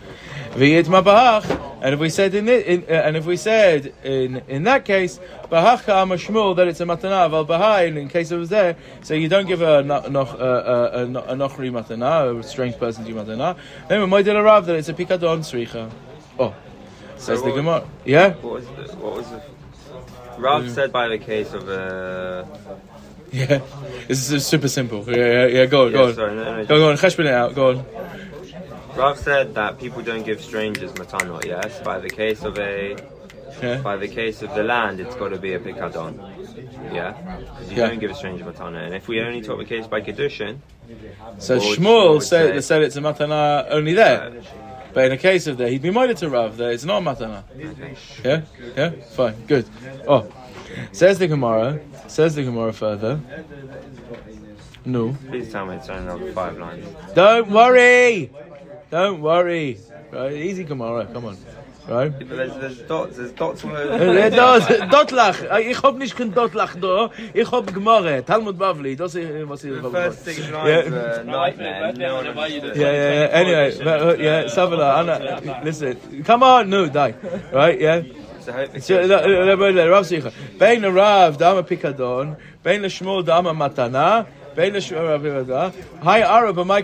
And 0.56 1.94
if 1.94 2.00
we 2.00 2.10
said 2.10 2.36
in, 2.36 2.48
it, 2.48 2.66
in 2.68 2.84
uh, 2.84 2.94
and 2.94 3.18
if 3.18 3.26
we 3.26 3.38
said 3.38 3.94
in 4.04 4.42
in 4.48 4.64
that 4.64 4.86
case, 4.86 5.20
bahach 5.52 5.84
ka'ama 5.84 6.16
shmul 6.16 6.56
that 6.58 6.68
it's 6.68 6.80
a 6.80 6.86
matana, 6.86 7.30
val 7.30 7.46
bahai, 7.46 7.88
and 7.88 7.98
in 7.98 8.08
case 8.08 8.32
it 8.32 8.38
was 8.38 8.50
there, 8.50 8.76
so 9.02 9.16
you 9.16 9.28
don't 9.28 9.48
give 9.48 9.62
a 9.62 9.82
no- 9.84 9.96
uh, 9.96 10.92
a, 10.94 11.00
a, 11.00 11.04
a 11.06 11.36
nochri 11.36 11.72
matana, 11.72 12.40
a 12.40 12.44
strange 12.44 12.78
person 12.78 13.04
to 13.04 13.10
you 13.10 13.16
matana. 13.16 13.58
Then 13.90 14.00
we 14.00 14.06
might 14.06 14.28
rav 14.28 14.66
that 14.68 14.76
it's 14.76 14.90
a 14.90 14.94
pikadon 14.94 15.40
sricha. 15.40 15.90
Oh, 16.38 16.54
says 17.18 17.42
the 17.42 17.50
what- 17.50 17.56
Gemara. 17.56 17.88
Yeah, 18.06 18.34
What 18.34 18.54
was 18.54 18.66
the, 18.66 18.96
what 18.98 19.16
was 19.16 19.30
the 19.30 19.42
Rav 20.38 20.70
said 20.70 20.92
by 20.92 21.08
the 21.10 21.18
case 21.18 21.54
of 21.54 21.68
uh 21.68 22.46
yeah. 23.32 23.62
This 24.08 24.30
is 24.32 24.46
super 24.46 24.68
simple. 24.68 25.04
Yeah, 25.08 25.16
yeah, 25.18 25.46
yeah. 25.48 25.66
Go 25.66 25.88
on, 25.88 25.92
go 25.92 26.08
on. 26.08 26.14
sorry, 26.14 26.36
no, 26.36 26.58
no, 26.58 26.66
Go, 26.66 26.78
go 26.78 26.90
on, 26.92 26.98
cheshbon 26.98 27.26
it 27.26 27.34
out. 27.34 27.56
Go 27.56 27.70
on. 27.70 27.86
Rav 28.96 29.18
said 29.18 29.56
that 29.56 29.80
people 29.80 30.02
don't 30.02 30.24
give 30.24 30.42
strangers 30.42 30.92
matanot, 30.94 31.46
yes? 31.46 31.80
By 31.82 32.00
the 32.00 32.10
case 32.10 32.44
of 32.44 32.58
a 32.60 32.96
Yeah. 33.62 33.78
by 33.78 33.98
the 33.98 34.08
case 34.08 34.42
of 34.42 34.54
the 34.56 34.64
land 34.64 35.00
it's 35.00 35.16
gotta 35.16 35.38
be 35.38 35.54
a 35.54 35.60
pikadon. 35.60 36.14
Yeah? 36.94 37.12
Because 37.12 37.72
you 37.72 37.78
Yeah. 37.78 37.88
don't 37.90 38.00
give 38.00 38.12
a 38.12 38.16
stranger 38.16 38.44
matana. 38.44 38.86
And 38.86 38.94
if 38.96 39.08
we 39.08 39.22
only 39.22 39.42
talk 39.42 39.58
the 39.60 39.66
case 39.66 39.88
by 39.88 40.02
Kiddushin, 40.02 40.58
So 41.38 41.60
Shmuel 41.60 42.22
said, 42.22 42.56
say? 42.56 42.62
said 42.62 42.82
it's 42.84 42.96
a 42.98 43.02
matana 43.02 43.66
only 43.70 43.94
there. 43.94 44.32
But 44.94 45.06
in 45.06 45.10
the 45.12 45.18
case 45.18 45.48
of 45.48 45.58
that, 45.58 45.70
he'd 45.70 45.82
be 45.82 45.90
minded 45.92 46.18
to 46.18 46.30
Rav 46.30 46.58
that 46.58 46.70
it's 46.72 46.84
not 46.86 47.02
a 47.02 47.06
matana. 47.06 47.44
Yeah? 48.24 48.42
Yeah? 48.78 48.90
Fine. 49.16 49.36
Good. 49.48 49.66
Oh. 50.08 50.28
Says 50.92 51.18
the 51.20 51.28
Gemara, 51.28 51.80
says 52.08 52.36
the 52.36 52.44
Gemara 52.44 52.74
further. 52.74 53.20
No. 54.86 55.16
please 55.30 55.50
tell 55.52 55.66
me 55.66 55.76
it's 55.76 55.88
only 55.90 56.32
five 56.34 56.58
lines. 56.58 56.86
Don't 57.14 57.50
worry! 57.50 58.30
Don't 58.93 59.21
worry. 59.21 59.79
Right? 60.13 60.33
Easy 60.33 60.65
Gemara, 60.65 61.07
come 61.13 61.27
on. 61.27 61.37
Right? 61.89 62.13
But 62.19 62.29
there's, 62.29 62.55
there's 62.63 62.79
dots, 62.93 63.17
there's 63.17 63.33
dots 63.33 63.65
all 63.65 63.75
over 63.75 63.95
Äh, 63.95 64.31
Das, 64.31 64.67
Dotlach. 64.95 65.39
Ich 65.73 65.83
hab 65.83 65.97
nicht 65.97 66.15
kein 66.19 66.35
Dotlach 66.35 66.75
da. 66.81 67.11
Ich 67.33 67.51
hab 67.51 67.73
Gemara. 67.73 68.21
Talmud 68.23 68.59
Bavli. 68.59 68.95
Das 68.95 69.15
ist, 69.15 69.27
was 69.49 69.65
ich 69.65 69.73
The 69.73 69.83
hab 69.83 69.93
first 69.93 70.25
gemacht. 70.25 70.37
six 70.37 70.39
Yeah. 70.51 70.57
lines 70.65 70.91
were 70.91 71.25
nightmare. 71.25 71.93
No 71.97 72.17
one 72.17 72.27
Yeah, 72.75 72.93
yeah, 72.93 73.13
yeah. 73.21 73.41
Anyway, 73.41 73.69
but, 73.87 74.03
uh, 74.03 74.15
yeah, 74.19 74.45
Savila, 74.55 74.89
Anna, 74.99 75.61
listen. 75.65 75.97
Come 76.27 76.43
on, 76.43 76.69
no, 76.69 76.89
die. 76.89 77.15
Right, 77.53 77.81
yeah? 77.81 78.03
So 78.45 78.53
I 78.53 78.57
hope 78.57 78.75
it's 78.77 78.87
So, 78.87 78.95
לא, 79.07 79.27
לא, 79.27 79.55
לא, 79.59 79.71
לא, 79.71 79.97
רב 79.97 80.03
סליחה. 80.05 80.29
בין 80.59 80.85
הרב 80.85 81.37
דמה 81.39 81.63
פיקדון, 81.63 82.35
בין 82.65 82.83
לשמואל 82.83 83.23
דמה 83.25 83.53
מתנה, 83.53 84.23
בין 84.57 84.75
לשמואל 84.75 85.07
רב 85.07 85.25
יהודה. 85.27 85.69
היי 86.03 86.23
ערה 86.23 86.53
במאי 86.53 86.83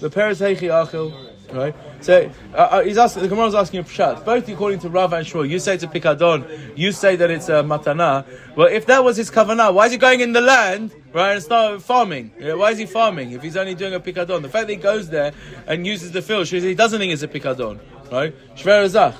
the 0.00 0.10
Peres 0.10 0.40
hechi 0.40 0.68
Achil, 0.68 1.12
right? 1.52 1.74
So 2.00 2.30
uh, 2.52 2.56
uh, 2.56 2.82
he's 2.82 2.98
asking. 2.98 3.22
The 3.22 3.28
Gemara 3.28 3.46
is 3.46 3.54
asking 3.54 3.80
a 3.80 3.84
pshat. 3.84 4.24
Both 4.24 4.48
according 4.48 4.80
to 4.80 4.88
Rav 4.88 5.12
and 5.12 5.26
Shmuel, 5.26 5.48
you 5.48 5.58
say 5.58 5.74
it's 5.74 5.84
a 5.84 5.86
pikadon, 5.86 6.76
you 6.76 6.92
say 6.92 7.16
that 7.16 7.30
it's 7.30 7.48
a 7.48 7.62
matana. 7.62 8.26
Well, 8.56 8.68
if 8.68 8.86
that 8.86 9.04
was 9.04 9.16
his 9.16 9.30
kavanah, 9.30 9.72
why 9.72 9.86
is 9.86 9.92
he 9.92 9.98
going 9.98 10.20
in 10.20 10.32
the 10.32 10.40
land, 10.40 10.92
right, 11.12 11.32
and 11.32 11.42
start 11.42 11.80
farming? 11.82 12.32
Yeah, 12.38 12.54
why 12.54 12.72
is 12.72 12.78
he 12.78 12.86
farming 12.86 13.32
if 13.32 13.42
he's 13.42 13.56
only 13.56 13.74
doing 13.74 13.94
a 13.94 14.00
pikadon? 14.00 14.42
The 14.42 14.48
fact 14.48 14.66
that 14.66 14.74
he 14.74 14.76
goes 14.76 15.08
there 15.08 15.32
and 15.66 15.86
uses 15.86 16.12
the 16.12 16.22
field 16.22 16.48
he 16.48 16.74
doesn't 16.74 16.98
think 16.98 17.12
it's 17.12 17.22
a 17.22 17.28
pikadon, 17.28 17.80
right? 18.10 18.34
Shver 18.56 18.88
Zach. 18.88 19.14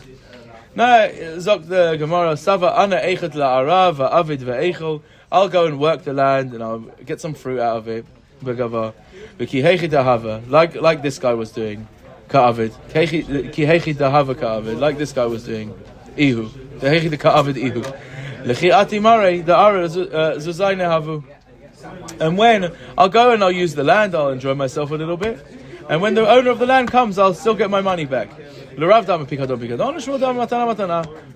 No, 0.77 0.85
zok 0.85 1.69
the 1.69 1.97
Gemara. 1.97 2.37
Sava 2.37 2.77
ana 2.77 2.97
eichet 2.97 3.35
la 3.37 3.61
arav 3.61 4.01
avid 4.01 4.41
ve'echel. 4.41 5.03
I'll 5.31 5.49
go 5.49 5.67
and 5.67 5.79
work 5.79 6.03
the 6.03 6.13
land 6.13 6.53
and 6.53 6.63
I'll 6.63 6.81
get 6.81 7.21
some 7.21 7.35
fruit 7.35 7.61
out 7.61 7.77
of 7.77 7.89
it. 7.89 8.05
Like, 10.49 10.75
like 10.77 11.03
this 11.03 11.19
guy 11.19 11.35
was 11.35 11.51
doing. 11.51 11.89
Ka'avid. 12.29 12.73
Like 14.81 14.99
this 14.99 15.13
guy 15.13 15.27
was 15.27 15.45
doing. 15.45 15.75
Ihu. 16.17 16.51
The 16.81 16.89
heichit 16.89 17.19
ka'avid 17.19 17.57
ihu. 17.57 17.83
Lechi 18.45 18.71
ati 18.73 18.99
mare, 18.99 19.43
the 19.43 19.57
ara 19.57 19.89
zuzayne 19.89 20.85
havu. 20.85 21.25
And 22.21 22.39
when 22.39 22.73
I'll 22.97 23.09
go 23.09 23.33
and 23.33 23.43
I'll 23.43 23.53
use 23.53 23.75
the 23.75 23.85
land, 23.85 24.15
I'll 24.15 24.31
enjoy 24.31 24.55
myself 24.55 24.91
a 24.91 24.95
little 24.95 25.17
bit. 25.17 25.45
And 25.89 26.01
when 26.01 26.15
the 26.15 26.27
owner 26.29 26.51
of 26.51 26.59
the 26.59 26.67
land 26.67 26.91
comes, 26.91 27.19
I'll 27.19 27.35
still 27.35 27.55
get 27.55 27.71
my 27.71 27.81
money 27.83 28.07
back. 28.07 28.31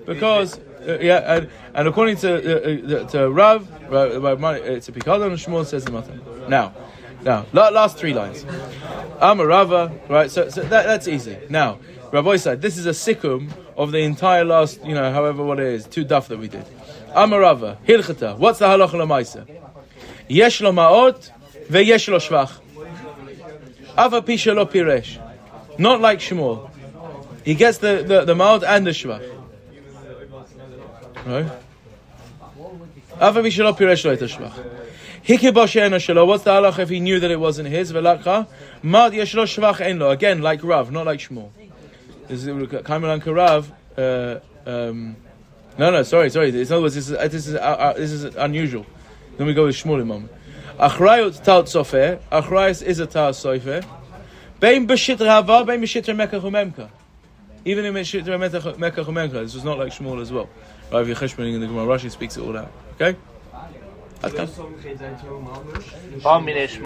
Because 0.07 0.59
uh, 0.89 0.99
yeah, 1.01 1.37
and, 1.37 1.51
and 1.75 1.89
according 1.89 2.17
to 2.17 2.29
uh, 2.33 2.97
uh, 2.97 3.09
to 3.09 3.31
Rav, 3.31 3.69
Rav, 3.91 4.23
Rav 4.23 4.41
Mani- 4.41 4.61
it's 4.61 4.89
a 4.89 4.93
Pikadon, 4.93 5.33
Shmuel 5.33 5.67
says 5.67 5.85
the 5.85 5.93
Matan. 5.93 6.21
Now, 6.49 6.73
now, 7.23 7.47
last 7.53 7.99
three 7.99 8.15
lines. 8.15 8.45
I'm 9.21 9.41
Rava, 9.41 9.93
right? 10.09 10.31
So, 10.31 10.49
so 10.49 10.63
that, 10.63 10.87
that's 10.87 11.09
easy. 11.09 11.37
Now, 11.49 11.79
Rabbi 12.13 12.37
said 12.37 12.63
this 12.63 12.79
is 12.79 12.87
a 12.87 12.91
sikkum 12.91 13.51
of 13.77 13.93
the 13.93 13.99
entire 13.99 14.45
last, 14.45 14.85
you 14.85 14.95
know, 14.95 15.13
however 15.13 15.45
what 15.45 15.59
it 15.61 15.67
is, 15.67 15.87
two 15.87 16.05
daf 16.05 16.29
that 16.29 16.39
we 16.39 16.49
did. 16.49 16.65
I'm 17.15 17.33
Rava, 17.33 17.79
Hilchata. 17.87 18.39
What's 18.39 18.61
the 18.61 18.67
halacha 18.67 18.91
lemaisa? 18.91 19.49
Yesh 20.29 20.61
lo 20.61 20.73
ma'ot 20.73 21.31
veyesh 21.69 22.09
lo 22.09 22.19
shvach. 22.19 22.61
Ava 23.97 24.23
pisha 24.23 24.55
lo 24.55 24.67
piresh. 24.67 25.19
Not 25.79 26.01
like 26.01 26.21
Shmuel. 26.21 26.71
He 27.45 27.55
gets 27.55 27.79
the, 27.79 28.05
the, 28.07 28.25
the 28.25 28.35
ma'ot 28.35 28.63
and 28.63 28.87
the 28.87 28.91
shvach. 28.91 29.29
Right? 31.27 31.51
Ava 33.21 33.43
pisha 33.43 33.65
lo 33.65 33.73
piresh 33.75 34.05
lo 34.05 34.17
shvach. 34.17 34.88
What's 35.29 35.43
the 35.43 36.51
halacha 36.51 36.79
if 36.79 36.89
he 36.89 37.01
knew 37.01 37.21
that 37.21 37.31
it 37.31 37.39
wasn't 37.39 37.69
his? 37.69 37.93
Velakha. 37.93 38.49
Mad 38.83 39.13
yeshlo 39.13 39.43
shvach 39.45 39.85
ein 39.85 39.99
lo. 39.99 40.09
Again, 40.09 40.41
like 40.41 40.65
Rav, 40.65 40.91
not 40.91 41.05
like 41.05 41.21
Shmuel. 41.21 41.51
This 42.29 42.47
is 42.47 43.27
Rav. 43.27 43.73
Uh, 43.99 44.41
um, 44.65 45.17
no, 45.77 45.91
no, 45.91 46.03
sorry, 46.03 46.31
sorry. 46.31 46.49
In 46.49 46.63
other 46.63 46.81
words, 46.81 46.95
this 46.95 47.11
is 47.11 47.15
uh, 47.15 47.29
this 47.29 47.47
is 47.47 47.55
uh, 47.57 47.59
uh, 47.59 47.93
this 47.93 48.11
is 48.11 48.25
unusual. 48.37 48.87
Then 49.37 49.47
we 49.47 49.53
go 49.53 49.67
with 49.67 49.77
Shmuel 49.77 49.97
in 49.97 50.01
a 50.01 50.05
moment. 50.07 50.33
Achrayut 50.79 51.43
tal 51.45 51.65
sofer. 51.65 52.21
Achrayus 52.33 52.83
is 52.83 52.99
a 52.99 53.07
tal 53.07 53.33
sofer. 53.33 53.85
Bein 54.61 54.89
b'shit 54.89 55.21
rava, 55.21 55.63
bein 55.67 55.83
b'shit 55.83 56.07
remekach 56.07 56.41
umemka. 56.41 56.89
Even 57.67 57.85
in 57.85 57.93
b'shit 57.93 58.25
remekach 58.25 59.05
umemka, 59.05 59.43
this 59.43 59.53
was 59.53 59.65
not 59.65 59.77
like 59.79 59.93
Shmuel 59.93 60.23
as 60.23 60.33
well. 60.33 60.49
Rav 60.91 61.07
Yecheshman 61.07 61.53
in 61.53 61.61
the 61.61 61.67
Gemara 61.67 61.99
Rashi 61.99 62.11
speaks 62.11 62.39
it 62.39 62.41
all 62.41 62.57
out. 62.57 62.73
Okay. 62.95 63.19
That's 64.21 64.35
done. 64.35 64.49
One 66.23 66.45
minute, 66.45 66.71